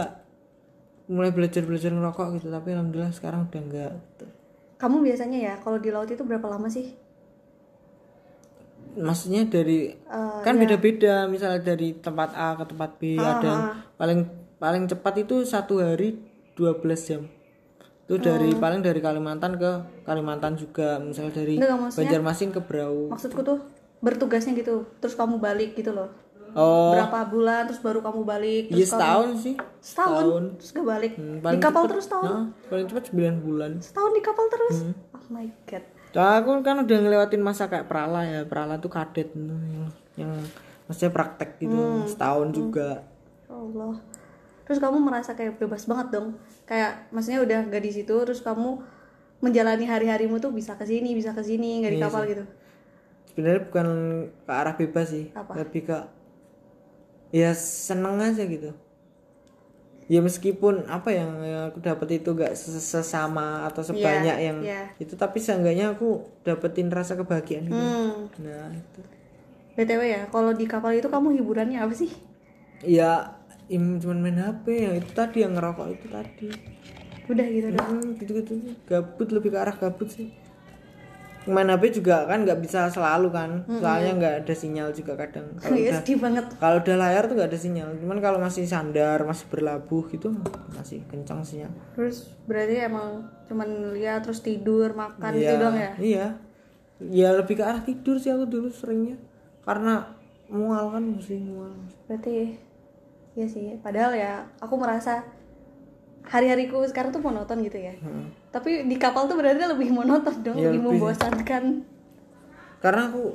mulai 1.08 1.32
belajar 1.32 1.63
belajar 1.63 1.89
ngerokok 1.89 2.28
gitu 2.38 2.48
tapi 2.48 2.76
alhamdulillah 2.76 3.12
sekarang 3.12 3.48
udah 3.48 3.62
enggak 3.63 3.91
gitu. 3.96 4.26
Kamu 4.78 5.02
biasanya 5.02 5.39
ya 5.39 5.54
kalau 5.58 5.80
di 5.80 5.89
laut 5.89 6.08
itu 6.08 6.22
berapa 6.22 6.46
lama 6.48 6.67
sih? 6.67 6.93
maksudnya 8.98 9.46
dari 9.46 9.93
Eh, 9.93 10.39
kan 10.41 10.58
beda-beda 10.58 11.30
misalnya 11.30 11.62
dari 11.62 11.93
tempat 11.93 12.34
A 12.34 12.58
ke 12.58 12.65
tempat 12.65 12.98
B 12.98 13.13
Ah, 13.15 13.38
ada 13.38 13.46
yang 13.46 13.63
paling 13.93 14.20
paling 14.58 14.84
cepat 14.89 15.22
itu 15.22 15.46
satu 15.46 15.78
hari 15.78 16.17
12 16.58 17.06
jam 17.06 17.22
itu 18.08 18.15
dari 18.17 18.50
Oh. 18.50 18.58
paling 18.58 18.82
dari 18.82 18.98
Kalimantan 18.98 19.54
ke 19.54 19.72
Kalimantan 20.02 20.58
juga 20.58 20.98
misalnya 20.98 21.30
dari 21.36 21.62
Banjarmasin 21.93 22.50
ke 22.50 22.58
Berau 22.58 23.13
Maksudku 23.13 23.46
tuh 23.46 23.62
bertugasnya 23.98 24.54
gitu, 24.54 24.86
terus 24.98 25.13
kamu 25.13 25.41
balik 25.41 25.74
gitu 25.74 25.89
loh. 25.89 26.10
Oh 26.58 26.91
Berapa 26.91 27.20
bulan 27.28 27.62
terus 27.63 27.80
baru 27.80 28.02
kamu 28.02 28.22
balik? 28.24 28.63
iya 28.67 28.76
Terus 28.76 28.89
kamu 28.89 28.98
setahun 28.98 29.30
sih 29.38 29.56
setahun, 29.80 30.43
terus 30.58 30.70
gak 30.72 30.88
balik. 30.88 31.13
Hmm, 31.15 31.38
di 31.39 31.58
kapal 31.58 31.82
cepet- 31.82 31.91
terus 31.93 32.06
tahun. 32.08 32.26
Nah, 32.28 32.43
paling 32.67 32.86
cepat 32.88 33.04
9 33.08 33.38
bulan 33.39 33.72
Setahun 33.80 34.12
di 34.12 34.22
kapal 34.22 34.46
terus. 34.48 34.76
Hmm. 34.82 34.93
Oh 35.13 35.28
my 35.30 35.48
god. 35.63 35.84
Soalnya 36.08 36.34
aku 36.36 36.50
kan 36.62 36.76
udah 36.82 36.98
ngelewatin 36.98 37.41
masa 37.41 37.63
kayak 37.65 37.86
prala 37.86 38.22
ya 38.22 38.41
prala 38.43 38.76
tuh 38.76 38.89
kadet 38.89 39.30
tuh, 39.30 39.46
yang, 39.46 39.86
yang 40.17 40.32
maksudnya 40.84 41.12
praktek 41.12 41.56
gitu 41.58 41.72
Hmm. 41.72 42.04
setahun 42.04 42.50
juga 42.52 43.06
Ya 43.46 43.54
Allah. 43.54 44.02
Terus 44.63 44.80
kamu 44.80 44.98
merasa 45.00 45.32
kayak 45.32 45.56
bebas 45.56 45.86
banget 45.86 46.08
dong. 46.12 46.36
Kayak 46.63 47.08
maksudnya 47.10 47.39
udah 47.39 47.60
gak 47.65 47.80
di 47.80 47.91
situ 47.93 48.12
terus 48.17 48.41
kamu 48.41 48.82
menjalani 49.38 49.86
hari-harimu 49.86 50.36
tuh 50.38 50.50
bisa 50.50 50.74
ke 50.74 50.84
sini, 50.84 51.13
bisa 51.13 51.30
ke 51.30 51.39
sini, 51.39 51.80
nggak 51.80 51.91
di 51.91 52.00
Iya 52.00 52.06
kapal 52.06 52.24
gitu. 52.26 52.43
sebenarnya 53.28 53.62
bukan 53.63 53.88
ke 54.41 54.52
arah 54.52 54.74
bebas 54.74 55.08
sih 55.08 55.30
Apa? 55.30 55.54
lebih 55.56 55.86
ke 55.86 55.98
ya 57.32 57.52
seneng 57.56 58.18
aja 58.24 58.44
gitu 58.48 58.72
ya 60.08 60.24
meskipun 60.24 60.88
apa 60.88 61.12
yang, 61.12 61.32
aku 61.68 61.84
dapat 61.84 62.24
itu 62.24 62.32
gak 62.32 62.56
ses- 62.56 62.80
sesama 62.80 63.68
atau 63.68 63.84
sebanyak 63.84 64.38
yang 64.40 64.58
iya. 64.63 64.88
itu 65.04 65.20
tapi 65.20 65.36
seenggaknya 65.44 65.92
aku 65.92 66.24
dapetin 66.48 66.88
rasa 66.88 67.20
kebahagiaan 67.20 67.68
gitu 67.68 67.76
Hmm. 67.76 68.32
nah 68.40 68.72
itu 68.72 69.02
BTW 69.78 70.02
ya, 70.10 70.22
kalau 70.34 70.56
di 70.58 70.66
kapal 70.66 70.96
itu 70.98 71.06
kamu 71.06 71.38
hiburannya 71.38 71.78
apa 71.78 71.94
sih? 71.94 72.10
ya 72.82 73.36
im 73.68 74.00
cuman 74.00 74.18
main 74.24 74.38
HP 74.40 74.66
yang 74.88 74.96
itu 74.96 75.12
tadi 75.12 75.38
yang 75.44 75.54
ngerokok 75.60 75.88
itu 75.92 76.08
tadi 76.08 76.48
Udah 77.28 77.46
gitu 77.52 77.68
dong. 77.76 77.92
hmm, 77.92 78.16
gitu 78.24 78.32
gitu 78.40 78.54
gabut 78.88 79.28
lebih 79.36 79.50
ke 79.54 79.58
arah 79.60 79.76
gabut 79.76 80.08
sih 80.08 80.32
main 81.47 81.67
HP 81.67 82.03
juga 82.03 82.27
kan 82.27 82.43
nggak 82.43 82.60
bisa 82.60 82.91
selalu 82.91 83.31
kan. 83.31 83.63
Soalnya 83.67 84.12
nggak 84.15 84.36
ada 84.43 84.53
sinyal 84.53 84.91
juga 84.91 85.15
kadang. 85.15 85.47
Kalau 85.57 85.73
Iya 85.73 85.97
udah 85.97 86.17
banget. 86.19 86.45
kalau 86.60 86.77
udah 86.79 86.95
layar 86.99 87.23
tuh 87.25 87.36
nggak 87.39 87.49
ada 87.49 87.60
sinyal. 87.60 87.88
Cuman 87.97 88.17
kalau 88.19 88.38
masih 88.38 88.63
sandar 88.63 89.19
masih 89.23 89.45
berlabuh 89.47 90.03
gitu 90.12 90.36
masih 90.75 91.01
kencang 91.07 91.41
sinyal 91.41 91.71
Terus 91.95 92.31
berarti 92.45 92.75
emang 92.83 93.25
cuman 93.47 93.95
lihat 93.95 94.27
terus 94.27 94.43
tidur, 94.43 94.91
makan 94.91 95.31
iya 95.33 95.39
gitu 95.39 95.55
dong 95.57 95.75
ya? 95.75 95.91
iya. 95.97 96.27
Ya 96.99 97.29
lebih 97.31 97.55
ke 97.55 97.63
arah 97.63 97.81
tidur 97.81 98.17
sih 98.17 98.29
aku 98.29 98.45
dulu 98.45 98.67
seringnya. 98.67 99.15
Karena 99.63 100.03
mual 100.47 100.91
kan 100.91 101.03
mesti 101.15 101.39
mual. 101.39 101.71
Berarti 102.05 102.57
iya 103.33 103.45
sih. 103.45 103.77
Padahal 103.79 104.12
ya 104.13 104.45
aku 104.57 104.75
merasa 104.75 105.21
hari-hariku 106.28 106.84
sekarang 106.84 107.10
tuh 107.10 107.20
monoton 107.20 107.60
gitu 107.62 107.78
ya. 107.78 107.96
Hmm. 107.98 108.28
Tapi 108.50 108.84
di 108.84 108.96
kapal 108.96 109.26
tuh 109.26 109.36
berarti 109.36 109.60
lebih 109.60 109.90
monoton 109.90 110.36
dong, 110.42 110.56
Iya, 110.56 110.70
lebih 110.70 110.82
lebih. 110.82 111.00
membosankan. 111.00 111.63
karena 112.78 113.10
aku 113.10 113.34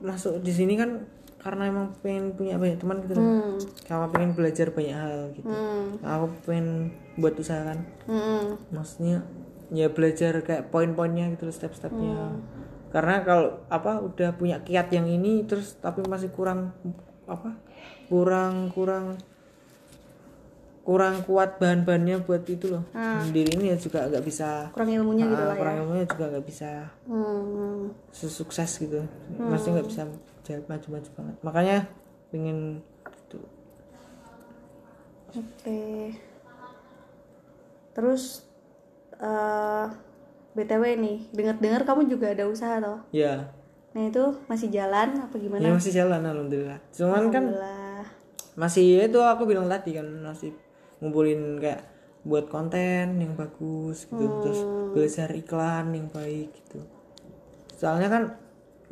masuk 0.00 0.40
di 0.40 0.48
sini 0.48 0.72
kan 0.72 1.04
karena 1.36 1.68
emang 1.68 1.92
pengen 2.00 2.32
punya 2.32 2.56
banyak 2.56 2.76
teman 2.76 2.96
gitu. 3.02 3.12
Hmm. 3.14 3.60
sama 3.82 4.08
pengen 4.08 4.32
belajar 4.32 4.70
banyak 4.70 4.92
hal 4.92 5.16
gitu 5.34 5.44
Hmm. 5.46 6.00
aku 6.00 6.26
pengen 6.42 6.88
buat 7.14 7.36
usaha 7.36 7.60
kan 7.62 7.84
Hmm. 8.04 8.56
maksudnya 8.68 9.20
ya 9.68 9.88
belajar 9.88 10.40
kayak 10.40 10.68
poin-poinnya 10.68 11.28
gitu 11.30 11.48
step-stepnya 11.48 12.40
karena 12.88 13.20
kalau 13.20 13.60
apa 13.68 14.00
udah 14.00 14.32
punya 14.34 14.60
kiat 14.60 14.88
yang 14.90 15.04
ini 15.04 15.44
terus 15.44 15.76
tapi 15.76 16.00
masih 16.02 16.28
kurang 16.28 16.72
apa 17.24 17.52
kurang 18.08 18.68
kurang 18.70 19.20
kurang 20.90 21.22
kuat 21.22 21.62
bahan-bahannya 21.62 22.26
buat 22.26 22.42
itu 22.44 22.66
loh. 22.66 22.82
Sendiri 23.22 23.54
ini 23.54 23.70
ya 23.70 23.76
juga 23.78 24.10
nggak 24.10 24.24
bisa. 24.26 24.66
Kurang 24.74 24.90
ilmunya 24.90 25.22
gitu 25.24 25.38
Ah, 25.38 25.46
lah 25.46 25.54
ya. 25.54 25.60
kurang 25.62 25.76
ilmunya 25.78 26.04
juga 26.04 26.24
nggak 26.28 26.42
bisa 26.44 26.70
Hmm. 27.06 27.94
sesukses 28.10 28.70
gitu. 28.76 28.98
Maksudnya 29.38 29.78
nggak 29.78 29.88
bisa 29.88 30.02
jalan 30.42 30.64
maju-maju 30.66 31.08
banget. 31.14 31.36
Makanya 31.46 31.76
pengen 32.28 32.58
gitu 33.06 33.38
Oke. 35.30 36.10
terus 37.90 38.42
eh 39.14 39.86
btw 40.50 40.84
nih 40.98 41.18
dengar-dengar 41.30 41.82
kamu 41.84 42.10
juga 42.10 42.34
ada 42.34 42.46
usaha 42.46 42.82
toh? 42.82 42.98
Ya 43.12 43.54
nah 43.90 44.06
itu 44.06 44.22
masih 44.46 44.70
jalan 44.70 45.18
apa 45.18 45.34
ya 45.34 45.42
gimana 45.42 45.66
masih 45.74 45.90
jalan 45.92 46.22
alhamdulillah. 46.22 46.78
Cuman 46.90 47.26
kan 47.28 47.42
Alhamdulillah. 47.46 48.02
masih 48.54 48.84
ya 48.86 49.02
itu 49.06 49.18
aku 49.18 49.42
bilang 49.46 49.66
tadi 49.66 49.90
kan 49.94 50.06
masih 50.22 50.50
ngumpulin 51.00 51.58
kayak 51.58 51.82
buat 52.20 52.46
konten 52.46 53.16
yang 53.16 53.32
bagus 53.32 54.04
gitu 54.06 54.28
terus 54.38 54.60
belajar 54.92 55.32
iklan 55.32 55.88
yang 55.90 56.08
baik 56.08 56.52
gitu 56.54 56.84
soalnya 57.72 58.08
kan 58.08 58.22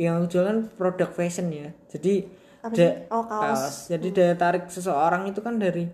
yang 0.01 0.25
jualan 0.25 0.65
produk 0.75 1.11
fashion 1.11 1.53
ya 1.53 1.69
jadi 1.87 2.25
Apa 2.59 2.73
da- 2.73 2.97
sih? 2.97 3.13
Oh, 3.13 3.25
kaos. 3.25 3.63
jadi 3.87 4.09
daya 4.11 4.35
tarik 4.35 4.65
seseorang 4.67 5.29
itu 5.29 5.39
kan 5.39 5.61
dari 5.61 5.87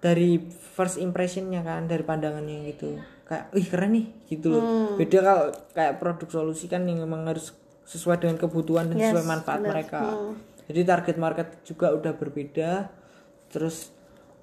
dari 0.00 0.40
first 0.50 0.96
impressionnya 0.96 1.60
kan 1.60 1.84
dari 1.84 2.00
pandangannya 2.00 2.68
gitu 2.68 2.96
kayak 3.24 3.52
ih 3.52 3.66
keren 3.66 3.92
nih 3.92 4.06
gitu 4.28 4.46
loh 4.50 4.64
Hmm. 4.64 4.96
beda 4.96 5.18
kalau 5.20 5.46
kayak 5.70 5.94
produk 5.96 6.28
solusi 6.28 6.66
kan 6.66 6.84
yang 6.84 7.00
memang 7.00 7.24
harus 7.24 7.54
sesuai 7.86 8.18
dengan 8.18 8.36
kebutuhan 8.36 8.90
dan 8.90 8.98
Yes, 8.98 9.10
sesuai 9.10 9.24
manfaat 9.24 9.60
benar. 9.60 9.70
mereka 9.72 10.02
Hmm. 10.04 10.34
jadi 10.66 10.80
target 10.84 11.16
market 11.16 11.48
juga 11.62 11.90
udah 11.90 12.12
berbeda 12.12 12.90
terus 13.48 13.94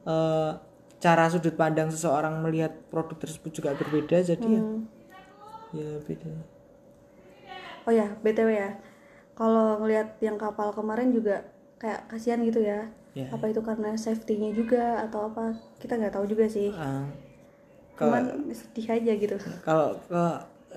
eh, 0.04 0.52
cara 0.98 1.30
sudut 1.30 1.54
pandang 1.54 1.94
seseorang 1.94 2.42
melihat 2.42 2.74
produk 2.90 3.18
tersebut 3.22 3.54
juga 3.54 3.78
berbeda 3.78 4.18
jadi 4.26 4.48
ya. 4.48 4.62
Hmm. 4.62 4.82
ya 5.74 5.90
beda. 6.02 6.32
Oh 7.88 7.94
ya 7.94 8.08
btw 8.26 8.50
ya. 8.50 8.70
Kalau 9.38 9.78
ngelihat 9.80 10.18
yang 10.20 10.36
kapal 10.42 10.74
kemarin 10.74 11.14
juga 11.14 11.46
kayak 11.78 12.10
kasihan 12.10 12.42
gitu 12.42 12.62
ya. 12.62 12.90
Ya. 13.18 13.34
apa 13.34 13.50
itu 13.50 13.66
karena 13.66 13.98
safety-nya 13.98 14.54
juga 14.54 15.02
atau 15.10 15.34
apa? 15.34 15.58
Kita 15.82 15.98
nggak 15.98 16.14
tahu 16.14 16.26
juga 16.30 16.46
sih. 16.46 16.70
Kalau 17.98 18.14
cuman 18.14 18.54
sedih 18.54 18.88
aja 18.94 19.12
gitu. 19.18 19.38
Kalau 19.66 19.98
ke 20.06 20.24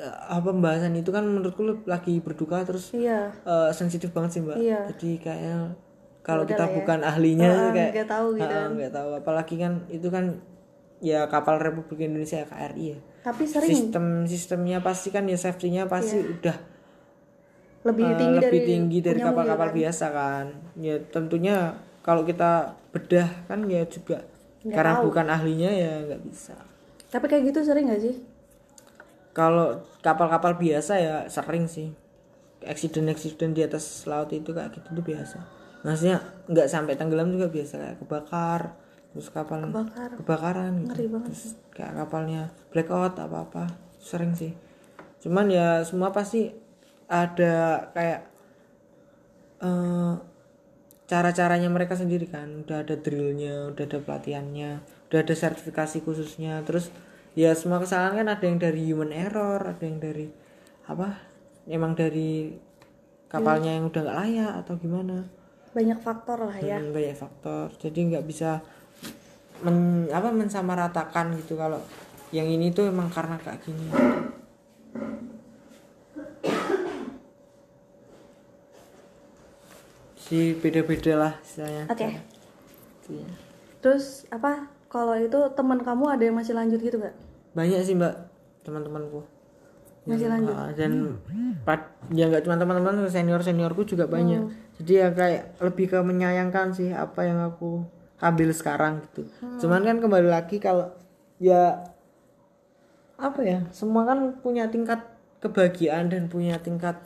eh, 0.01 0.17
apa 0.33 0.49
pembahasan 0.49 0.97
itu 0.97 1.13
kan 1.13 1.25
menurutku 1.25 1.85
lagi 1.85 2.17
berduka 2.25 2.65
terus 2.65 2.97
iya. 2.97 3.29
eh, 3.45 3.71
sensitif 3.77 4.09
banget 4.17 4.31
sih 4.37 4.41
mbak. 4.41 4.57
Iya. 4.57 4.81
jadi 4.97 5.11
kayaknya 5.21 5.57
kalau 6.21 6.45
kita 6.45 6.69
ya. 6.69 6.73
bukan 6.77 7.01
ahlinya 7.01 7.49
Ah, 7.49 7.71
kayak 7.73 7.91
nggak 7.97 8.09
tahu 8.09 8.27
gitu 8.37 8.55
ah, 8.55 8.69
nggak 8.69 8.93
tahu. 8.93 9.11
Apalagi 9.17 9.55
kan 9.57 9.73
itu 9.89 10.09
kan 10.13 10.25
ya 11.01 11.25
kapal 11.33 11.57
Republik 11.57 12.05
Indonesia 12.05 12.45
KRI 12.45 12.85
ya. 12.93 12.99
Tapi 13.25 13.43
sering. 13.49 13.69
Sistem 13.73 14.05
sistemnya 14.29 14.79
pasti 14.85 15.09
kan 15.09 15.25
ya 15.25 15.37
safety-nya 15.41 15.89
pasti 15.89 16.21
udah 16.21 16.57
lebih 17.81 18.05
eh, 18.13 18.17
tinggi 18.21 18.37
lebih 18.37 18.45
dari 18.45 18.61
tinggi 18.69 18.99
dari 19.01 19.21
kapal-kapal 19.25 19.69
kan. 19.73 19.77
biasa 19.77 20.07
kan. 20.13 20.47
Ya 20.77 20.97
tentunya 21.09 21.57
kalau 22.05 22.29
kita 22.29 22.77
bedah 22.93 23.29
kan 23.49 23.65
ya 23.65 23.85
juga 23.89 24.21
karena 24.61 25.01
bukan 25.01 25.25
ahlinya 25.25 25.73
ya 25.73 26.05
nggak 26.05 26.23
bisa. 26.29 26.57
Tapi 27.09 27.25
kayak 27.33 27.49
gitu 27.49 27.65
sering 27.65 27.89
nggak 27.89 28.03
sih? 28.05 28.17
Kalau 29.33 29.81
kapal-kapal 30.05 30.61
biasa 30.61 31.01
ya 31.01 31.17
sering 31.33 31.65
sih. 31.65 31.97
Eksiden-eksiden 32.61 33.57
di 33.57 33.65
atas 33.65 34.05
laut 34.05 34.29
itu 34.37 34.53
kayak 34.53 34.77
gitu 34.77 34.93
tuh 34.93 35.01
biasa 35.01 35.60
maksudnya 35.81 36.21
nggak 36.51 36.69
sampai 36.69 36.95
tenggelam 36.97 37.33
juga 37.33 37.49
biasa 37.49 37.75
kayak 37.81 37.97
kebakar 38.05 38.63
terus 39.11 39.27
kapal 39.35 39.59
Kebakar. 39.67 40.11
kebakaran 40.23 40.73
gitu. 40.81 40.89
Ngeri 40.95 41.07
banget 41.11 41.29
terus 41.33 41.45
kayak 41.75 41.93
kapalnya 41.99 42.43
blackout 42.71 43.15
apa 43.19 43.39
apa 43.43 43.65
sering 43.99 44.33
sih. 44.39 44.55
Cuman 45.21 45.51
ya 45.51 45.83
semua 45.83 46.15
pasti 46.15 46.53
ada 47.11 47.91
kayak 47.91 48.21
eh 49.61 50.15
cara-caranya 51.11 51.67
mereka 51.67 51.99
sendiri 51.99 52.31
kan. 52.31 52.63
Udah 52.63 52.87
ada 52.87 52.95
drillnya 52.95 53.75
udah 53.75 53.85
ada 53.85 53.99
pelatihannya 53.99 54.71
udah 55.11 55.19
ada 55.19 55.35
sertifikasi 55.35 56.07
khususnya. 56.07 56.63
Terus 56.63 56.95
ya 57.35 57.55
semua 57.59 57.83
kesalahan 57.83 58.23
kan 58.23 58.29
ada 58.31 58.45
yang 58.47 58.59
dari 58.59 58.81
human 58.91 59.11
error 59.15 59.63
ada 59.63 59.83
yang 59.83 59.99
dari 60.03 60.27
apa 60.91 61.19
emang 61.71 61.95
dari 61.95 62.51
kapalnya 63.31 63.79
yang 63.79 63.87
udah 63.87 64.01
nggak 64.03 64.19
layak 64.27 64.53
atau 64.67 64.75
gimana 64.75 65.31
banyak 65.71 65.99
faktor 66.01 66.39
lah 66.43 66.57
ya. 66.59 66.79
Hmm, 66.79 66.91
banyak 66.91 67.15
faktor. 67.15 67.71
Jadi 67.79 67.99
nggak 68.11 68.25
bisa 68.27 68.59
men, 69.63 70.09
apa 70.11 70.29
mensamaratakan 70.33 71.37
gitu 71.39 71.55
kalau 71.55 71.79
yang 72.31 72.47
ini 72.47 72.71
tuh 72.71 72.91
emang 72.91 73.07
karena 73.09 73.39
kayak 73.39 73.63
gini. 73.63 73.87
Si 80.17 80.55
beda-beda 80.57 81.13
lah 81.17 81.33
istilahnya. 81.43 81.85
Oke. 81.91 82.09
Iya. 83.11 83.27
terus 83.83 84.23
apa 84.31 84.71
kalau 84.87 85.19
itu 85.19 85.35
teman 85.59 85.83
kamu 85.83 86.15
ada 86.15 86.23
yang 86.23 86.37
masih 86.39 86.55
lanjut 86.55 86.79
gitu 86.79 86.95
nggak? 86.95 87.17
Banyak 87.57 87.81
sih 87.83 87.99
mbak 87.99 88.15
teman-temanku. 88.63 89.27
Masih 90.07 90.31
lanjut. 90.31 90.55
Ah, 90.55 90.71
dan 90.71 91.19
pad- 91.67 91.91
ya 92.15 92.31
nggak 92.31 92.47
cuma 92.47 92.55
teman-teman 92.55 93.11
senior 93.11 93.43
seniorku 93.43 93.83
juga 93.83 94.07
banyak. 94.07 94.47
Hmm. 94.47 94.70
Jadi 94.81 94.93
ya 94.97 95.09
kayak 95.11 95.43
lebih 95.61 95.87
ke 95.87 95.99
menyayangkan 96.01 96.73
sih 96.73 96.89
apa 96.91 97.21
yang 97.23 97.39
aku 97.45 97.85
ambil 98.19 98.49
sekarang 98.51 99.05
gitu 99.05 99.29
Hmm. 99.39 99.57
cuman 99.57 99.81
kan 99.83 99.97
kembali 99.99 100.29
lagi 100.29 100.57
kalau 100.57 100.89
ya 101.37 101.85
apa 103.17 103.41
ya 103.43 103.61
semua 103.71 104.05
kan 104.05 104.19
punya 104.37 104.65
tingkat 104.67 105.05
kebahagiaan 105.39 106.09
dan 106.09 106.27
punya 106.27 106.57
tingkat 106.59 106.97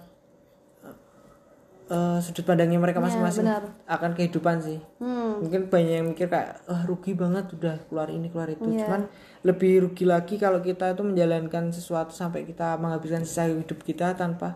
eh, 1.87 2.19
sudut 2.19 2.45
pandangnya 2.45 2.79
mereka 2.79 2.99
masing-masing 2.99 3.45
benar. 3.45 3.63
akan 3.87 4.11
kehidupan 4.15 4.57
sih 4.59 4.79
hmm 4.99 5.23
mungkin 5.35 5.67
banyak 5.67 5.95
yang 5.99 6.07
mikir 6.09 6.31
kayak 6.31 6.63
ah 6.65 6.83
rugi 6.83 7.13
banget 7.13 7.51
udah 7.53 7.75
keluar 7.85 8.07
ini 8.09 8.31
keluar 8.31 8.47
itu 8.49 8.65
Iya. 8.65 8.87
cuman 8.87 9.03
lebih 9.43 9.85
rugi 9.85 10.05
lagi 10.05 10.35
kalau 10.37 10.59
kita 10.59 10.95
itu 10.95 11.03
menjalankan 11.03 11.69
sesuatu 11.69 12.15
sampai 12.15 12.43
kita 12.43 12.79
menghabiskan 12.79 13.27
sisa 13.27 13.45
hidup 13.45 13.83
kita 13.83 14.15
tanpa 14.15 14.55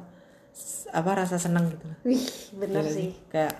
apa 0.91 1.11
rasa 1.25 1.37
senang 1.37 1.69
gitu. 1.69 1.85
Loh 1.87 1.99
wih 2.05 2.23
bener 2.57 2.85
Iya 2.85 2.93
sih. 2.93 3.11
kayak 3.29 3.55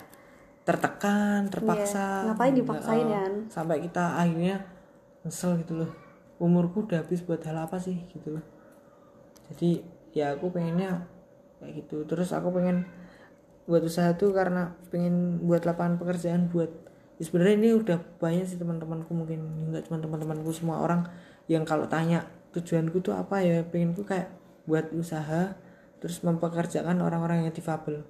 tertekan 0.63 1.49
terpaksa. 1.49 2.05
Iya, 2.23 2.25
ngapain 2.29 2.53
dipaksain 2.53 3.05
Nah, 3.05 3.13
kan? 3.25 3.33
sampai 3.49 3.77
kita 3.81 4.03
akhirnya 4.15 4.55
nyesel 5.23 5.57
gitu 5.61 5.73
loh. 5.81 5.91
Umurku 6.39 6.85
udah 6.85 7.01
habis 7.03 7.19
buat 7.21 7.41
hal 7.43 7.57
apa 7.57 7.77
sih 7.77 7.97
gitu 8.09 8.37
loh. 8.37 8.45
Jadi 9.49 9.81
ya 10.13 10.37
aku 10.37 10.53
pengennya 10.53 11.03
kayak 11.59 11.83
gitu. 11.85 12.05
Terus 12.05 12.29
aku 12.31 12.53
pengen 12.53 12.85
buat 13.65 13.81
usaha 13.81 14.13
tuh 14.13 14.33
karena 14.33 14.73
pengen 14.89 15.41
buat 15.45 15.61
lapangan 15.65 15.97
pekerjaan 16.01 16.49
buat 16.49 16.69
ya 17.19 17.23
sebenarnya 17.25 17.55
ini 17.59 17.69
udah 17.75 17.97
banyak 18.17 18.45
sih 18.45 18.57
teman-temanku 18.57 19.11
mungkin. 19.11 19.69
Nggak 19.73 19.89
cuma 19.89 19.97
teman-temanku 19.99 20.49
semua 20.53 20.81
orang 20.81 21.05
yang 21.49 21.65
kalau 21.65 21.89
tanya 21.89 22.25
tujuanku 22.53 23.01
tuh 23.01 23.13
apa 23.13 23.41
ya 23.41 23.61
pengenku 23.65 24.05
kayak 24.05 24.29
buat 24.65 24.89
usaha 24.93 25.53
terus 25.99 26.23
mempekerjakan 26.23 26.99
orang-orang 27.03 27.45
yang 27.45 27.53
difabel. 27.53 28.03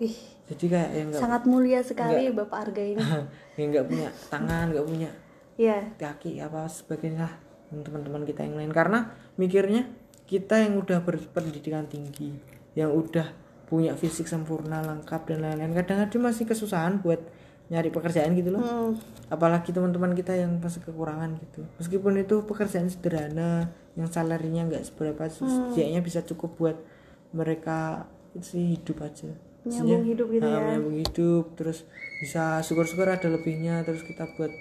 Wih 0.00 0.34
jadi 0.44 0.64
kayak 0.68 0.90
yang 0.92 1.06
nggak 1.08 1.22
sangat 1.24 1.42
mulia 1.48 1.80
sekali 1.80 2.28
bapak 2.28 2.58
Arga 2.68 2.82
ini. 2.84 3.00
Yang 3.56 3.68
nggak 3.70 3.86
punya 3.88 4.08
tangan 4.28 4.66
nggak 4.74 4.86
punya 4.86 5.10
Iya. 5.54 5.78
kaki 5.96 6.42
apa 6.42 6.66
sebagainya 6.66 7.30
lah 7.30 7.34
teman-teman 7.70 8.26
kita 8.26 8.42
yang 8.42 8.58
lain. 8.58 8.74
Karena 8.74 9.08
mikirnya 9.38 9.86
kita 10.26 10.60
yang 10.60 10.76
udah 10.82 11.00
berpendidikan 11.00 11.86
tinggi 11.86 12.34
yang 12.74 12.90
udah 12.90 13.30
punya 13.70 13.94
fisik 13.96 14.26
sempurna 14.28 14.82
lengkap 14.82 15.30
dan 15.30 15.38
lain-lain 15.46 15.72
kadang-kadang 15.72 16.28
masih 16.28 16.44
kesusahan 16.44 17.00
buat 17.00 17.22
nyari 17.72 17.88
pekerjaan 17.88 18.36
gitu 18.36 18.52
loh. 18.52 18.60
Hmm, 18.60 18.92
apalagi 19.32 19.72
teman-teman 19.72 20.12
kita 20.12 20.36
yang 20.36 20.60
masih 20.60 20.84
kekurangan 20.84 21.40
gitu. 21.40 21.64
Meskipun 21.80 22.20
itu 22.20 22.44
pekerjaan 22.44 22.92
sederhana 22.92 23.72
yang 23.96 24.10
salarinya 24.12 24.68
nggak 24.68 24.84
seberapa 24.84 25.24
setidaknya 25.24 26.04
bisa 26.04 26.20
cukup 26.20 26.50
buat 26.60 26.76
mereka 27.34 28.06
sih 28.38 28.78
hidup 28.78 29.02
aja. 29.02 29.34
Maksudnya, 29.64 29.98
hidup 30.04 30.28
gitu 30.28 30.44
ah, 30.44 30.52
ya. 30.52 30.60
menyambung 30.60 30.96
hidup 31.00 31.44
terus 31.56 31.88
bisa 32.20 32.60
syukur-syukur 32.60 33.08
ada 33.08 33.28
lebihnya 33.32 33.80
terus 33.80 34.04
kita 34.04 34.28
buat 34.36 34.52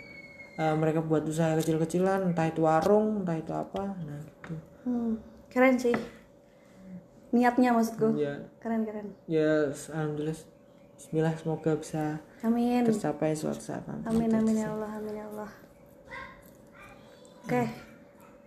eh, 0.56 0.76
mereka 0.80 1.04
buat 1.04 1.28
usaha 1.28 1.60
kecil-kecilan 1.60 2.32
entah 2.32 2.48
itu 2.48 2.64
warung 2.64 3.22
entah 3.22 3.36
itu 3.36 3.52
apa 3.52 4.00
nah 4.08 4.20
gitu. 4.24 4.54
Hmm, 4.88 5.20
keren 5.52 5.76
sih. 5.76 5.96
Niatnya 7.36 7.76
maksudku. 7.76 8.16
Ya 8.16 8.48
keren 8.64 8.88
keren. 8.88 9.12
Ya 9.28 9.76
alhamdulillah. 9.92 10.40
Bismillah 10.96 11.36
semoga 11.36 11.76
bisa 11.76 12.24
amin. 12.40 12.88
tercapai 12.88 13.36
suatu 13.36 13.60
saat 13.60 13.84
nanti. 13.84 14.08
Amin 14.08 14.32
amin 14.32 14.56
ya 14.56 14.72
Allah 14.72 14.92
amin 15.04 15.14
ya 15.20 15.26
Allah. 15.36 15.52
Oke. 17.44 17.64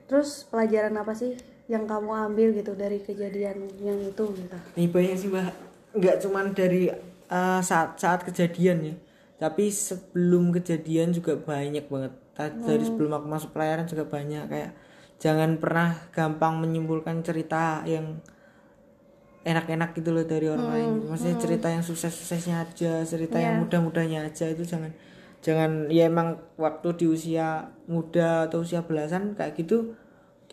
Terus 0.09 0.49
pelajaran 0.49 0.97
apa 0.97 1.12
sih 1.12 1.37
yang 1.66 1.85
kamu 1.85 2.11
ambil 2.31 2.48
gitu 2.55 2.72
dari 2.79 3.02
kejadian 3.02 3.66
yang 3.83 3.98
itu 3.98 4.24
gitu 4.38 4.57
Ini 4.79 4.87
banyak 4.87 5.14
sih 5.18 5.29
mbak, 5.31 5.50
nggak 5.98 6.16
cuman 6.22 6.55
dari 6.55 6.90
uh, 7.26 7.61
saat 7.62 7.98
saat 7.98 8.22
kejadian 8.22 8.79
ya, 8.87 8.94
tapi 9.42 9.70
sebelum 9.74 10.55
kejadian 10.55 11.11
juga 11.11 11.35
banyak 11.35 11.90
banget. 11.90 12.12
Dari 12.37 12.85
sebelum 12.85 13.16
aku 13.16 13.26
masuk 13.33 13.50
pelayaran 13.57 13.88
juga 13.88 14.05
banyak 14.05 14.44
kayak 14.46 14.70
jangan 15.16 15.57
pernah 15.57 15.96
gampang 16.12 16.61
menyimpulkan 16.61 17.24
cerita 17.24 17.81
yang 17.88 18.20
enak-enak 19.46 19.96
gitu 19.96 20.12
loh 20.12 20.26
dari 20.26 20.46
orang 20.52 20.68
lain. 20.70 20.90
Maksudnya 21.09 21.37
cerita 21.40 21.66
yang 21.72 21.83
sukses-suksesnya 21.83 22.62
aja, 22.62 23.02
cerita 23.09 23.40
yang 23.40 23.64
mudah-mudahnya 23.64 24.29
aja 24.29 24.52
itu 24.52 24.62
jangan 24.68 24.92
jangan 25.40 25.87
ya 25.94 26.11
emang 26.11 26.42
waktu 26.59 26.88
di 26.98 27.07
usia 27.07 27.70
muda 27.87 28.50
atau 28.50 28.66
usia 28.66 28.83
belasan 28.83 29.38
kayak 29.38 29.55
gitu 29.55 29.94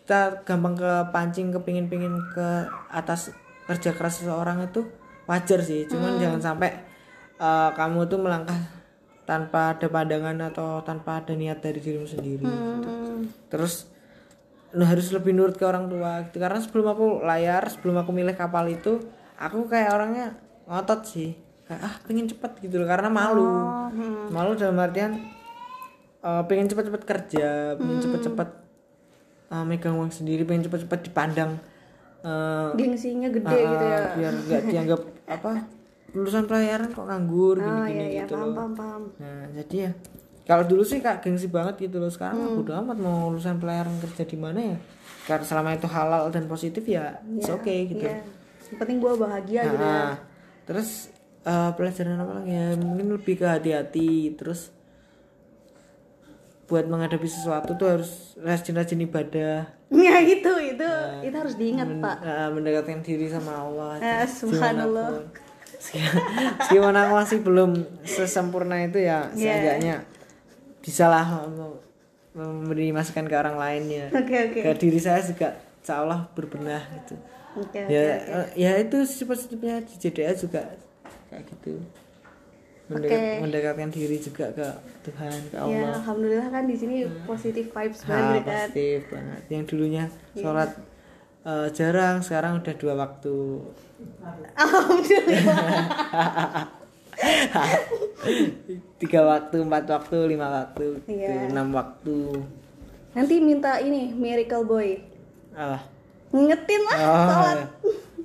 kita 0.04 0.44
gampang 0.44 0.76
ke 0.76 0.92
pancing 1.16 1.48
kepingin 1.48 1.88
pingin 1.88 2.12
ke 2.36 2.68
atas 2.92 3.32
kerja 3.64 3.96
keras 3.96 4.20
seseorang 4.20 4.60
itu 4.68 4.84
wajar 5.24 5.64
sih. 5.64 5.88
Cuman 5.88 6.20
jangan 6.20 6.52
sampai 6.52 6.76
eh, 7.40 7.70
kamu 7.72 8.04
tuh 8.12 8.20
melangkah 8.20 8.60
tanpa 9.24 9.72
ada 9.72 9.88
pandangan 9.88 10.36
atau 10.52 10.84
tanpa 10.84 11.24
ada 11.24 11.32
niat 11.32 11.64
dari 11.64 11.80
dirimu 11.80 12.04
sendiri 12.04 12.44
Hmm. 12.44 13.24
terus 13.48 13.88
lu 14.76 14.84
harus 14.84 15.08
lebih 15.08 15.32
nurut 15.32 15.56
ke 15.56 15.64
orang 15.64 15.88
tua. 15.88 16.20
Gitu 16.28 16.36
karena 16.36 16.60
sebelum 16.60 16.86
aku 16.92 17.06
layar 17.24 17.64
sebelum 17.72 18.04
aku 18.04 18.12
milih 18.12 18.36
kapal 18.36 18.68
itu 18.68 19.00
aku 19.40 19.64
kayak 19.72 19.88
orangnya 19.88 20.36
ngotot 20.68 21.00
sih. 21.08 21.32
Kayak 21.64 21.80
ah 21.80 21.94
pengen 22.04 22.28
cepet 22.28 22.52
gitu 22.60 22.76
loh. 22.76 22.84
Karena 22.84 23.08
malu. 23.08 23.40
Oh, 23.40 23.88
hmm. 23.88 24.28
malu 24.28 24.52
dalam 24.52 24.76
artian 24.76 25.16
eh, 26.20 26.42
pengen 26.44 26.68
cepet-cepet 26.68 27.02
kerja 27.08 27.72
pengen 27.80 28.04
Hmm. 28.04 28.63
Eh, 29.54 29.64
megang 29.64 29.94
uang 29.94 30.10
sendiri 30.10 30.42
pengen 30.42 30.66
cepet-cepet 30.66 31.00
dipandang 31.04 31.62
eh, 32.20 32.68
Gengsinya 32.74 33.28
gede 33.28 33.54
ah, 33.56 33.70
gitu 33.70 33.84
ya. 33.84 33.98
biar 34.12 34.32
nggak 34.40 34.62
dianggap 34.66 35.00
apa 35.26 35.52
lulusan 36.10 36.44
pelayaran 36.44 36.88
kok 36.88 37.04
nganggur 37.04 37.56
Oh 37.56 37.62
gini-gini 37.62 37.90
iya 37.92 38.06
iya 38.08 38.22
gitu 38.22 38.34
paham 38.34 38.44
loh 38.44 38.54
paham 38.54 38.72
paham. 38.72 39.02
Nah, 39.16 39.44
jadi 39.52 39.76
ya 39.80 39.90
kalau 40.44 40.62
dulu 40.62 40.82
sih 40.82 40.98
kak 40.98 41.20
gengsi 41.20 41.48
banget 41.48 41.74
gitu 41.80 41.96
loh 41.96 42.08
sekarang 42.08 42.36
Hmm. 42.36 42.48
aku 42.50 42.58
udah 42.62 42.76
amat 42.80 42.98
mau 42.98 43.28
lulusan 43.28 43.56
pelayaran 43.56 43.96
kerja 43.98 44.22
di 44.22 44.36
mana 44.36 44.60
ya 44.64 44.76
karena 45.24 45.42
selama 45.42 45.72
itu 45.72 45.86
halal 45.86 46.28
dan 46.28 46.44
positif 46.44 46.84
ya 46.84 47.16
it's 47.32 47.48
okay 47.48 47.86
gitu 47.86 48.04
Iya. 48.04 48.20
Yang 48.64 48.78
penting 48.78 48.96
gua 48.98 49.12
bahagia 49.16 49.60
gitu 49.66 49.80
ya. 49.80 49.90
Nah, 50.04 50.14
terus 50.64 51.08
eh, 51.42 51.70
pelajaran 51.72 52.16
apa 52.16 52.32
lagi 52.36 52.52
ya 52.52 52.66
mungkin 52.76 53.06
lebih 53.10 53.34
ke 53.36 53.46
hati-hati 53.46 54.10
terus 54.34 54.70
buat 56.64 56.84
menghadapi 56.84 57.24
sesuatu 57.24 57.76
tuh 57.76 57.88
harus 57.90 58.10
rajin-rajin 58.36 59.00
ibadah. 59.02 59.68
Ya 59.94 60.18
gitu 60.22 60.50
itu. 60.58 60.90
Itu 61.22 61.36
harus 61.38 61.54
diingat 61.54 61.86
men- 61.86 62.02
pak. 62.02 62.18
eh, 62.20 62.48
mendekatkan 62.50 62.98
diri 63.00 63.30
sama 63.30 63.62
Allah. 63.62 63.94
Eh, 63.98 64.26
subhanallah. 64.26 65.22
gimana 66.66 66.98
aku 67.06 67.12
masih 67.14 67.38
belum 67.40 67.70
sesempurna 68.02 68.82
itu 68.82 68.98
ya. 68.98 69.28
Iya. 69.30 69.52
seenggaknya 69.54 69.96
bisalah 70.80 71.46
mem- 71.46 71.80
memberi 72.34 72.90
masukan 72.90 73.22
ke 73.22 73.36
orang 73.36 73.54
lain 73.54 73.82
ya. 73.86 74.06
Oke 74.18 74.34
oke. 74.50 74.60
Ke 74.60 74.72
diri 74.74 74.98
saya 74.98 75.22
juga 75.22 75.54
insya 75.78 76.02
Allah 76.02 76.26
berbenah 76.32 76.82
gitu. 76.98 77.14
Oke. 77.54 77.86
ya 77.86 78.02
eh, 78.18 78.46
ya 78.58 78.70
itu 78.82 79.06
sifat-sifatnya 79.06 79.86
di 79.86 79.94
JDA 79.94 80.34
juga 80.34 80.74
kayak 81.30 81.46
gitu 81.54 81.78
Mendekat- 82.84 83.40
mendekatkan 83.40 83.88
diri 83.88 84.16
juga 84.18 84.44
ke 84.50 84.66
Tuhan 85.02 85.32
ke 85.48 85.54
Ya 85.56 85.58
Allah 85.58 85.90
alhamdulillah 85.98 86.48
kan 86.48 86.62
di 86.64 86.74
sini 86.74 86.94
positif 87.24 87.68
vibes 87.68 88.00
Ha, 88.02 88.06
banget 88.06 88.42
kan. 88.44 88.66
positif 88.68 88.98
banget 89.08 89.40
yang 89.48 89.62
dulunya 89.64 90.04
sholat 90.34 90.70
eh, 91.42 91.66
jarang 91.70 92.20
sekarang 92.20 92.58
udah 92.58 92.74
dua 92.74 92.92
waktu 92.94 93.34
Alhamdulillah. 94.54 95.54
tiga 98.96 99.20
waktu 99.22 99.56
empat 99.60 99.84
waktu 99.86 100.16
lima 100.26 100.46
waktu 100.50 100.98
Iya. 101.06 101.48
enam 101.48 101.70
waktu 101.70 102.42
Nanti 103.14 103.38
minta 103.38 103.78
ini 103.78 104.10
Miracle 104.10 104.62
Boy. 104.62 104.98
ah 105.52 105.78
Ngingetin 106.28 106.80
lah 106.82 106.96
oh, 106.98 107.24
sholat. 107.24 107.56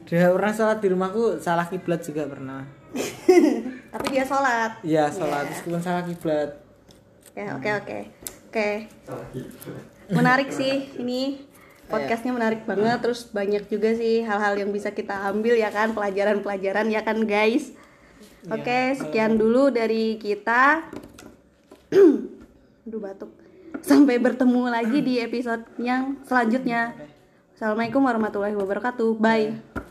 dia 0.04 0.26
pernah 0.28 0.52
sholat 0.52 0.78
di 0.80 0.88
rumahku 0.90 1.38
salah 1.38 1.64
kiblat 1.64 2.02
juga 2.02 2.26
pernah 2.26 2.66
Tapi 3.90 4.06
dia 4.14 4.26
sholat. 4.26 4.72
Iya 4.86 5.10
sholat 5.10 5.50
meskipun 5.50 5.82
salah 5.82 6.06
kiblat 6.06 6.62
Ya 7.38 7.56
oke 7.56 7.70
oke 7.70 7.98
oke. 8.50 8.70
Menarik 10.12 10.50
sih 10.52 10.92
ini 11.00 11.40
podcastnya 11.88 12.36
menarik 12.36 12.68
banget. 12.68 13.00
Terus 13.00 13.30
banyak 13.30 13.70
juga 13.72 13.96
sih 13.96 14.26
hal-hal 14.26 14.60
yang 14.60 14.70
bisa 14.76 14.92
kita 14.92 15.30
ambil 15.30 15.56
ya 15.56 15.72
kan 15.72 15.96
pelajaran-pelajaran 15.96 16.92
ya 16.92 17.02
kan 17.02 17.24
guys. 17.24 17.72
Oke 18.52 18.98
sekian 19.00 19.40
dulu 19.40 19.72
dari 19.72 20.20
kita. 20.20 20.90
Aduh 22.86 23.00
batuk. 23.00 23.32
Sampai 23.80 24.20
bertemu 24.20 24.68
lagi 24.68 25.00
di 25.00 25.24
episode 25.24 25.64
yang 25.80 26.20
selanjutnya. 26.28 26.92
Assalamualaikum 27.56 28.04
warahmatullahi 28.04 28.56
wabarakatuh. 28.56 29.16
Bye. 29.16 29.88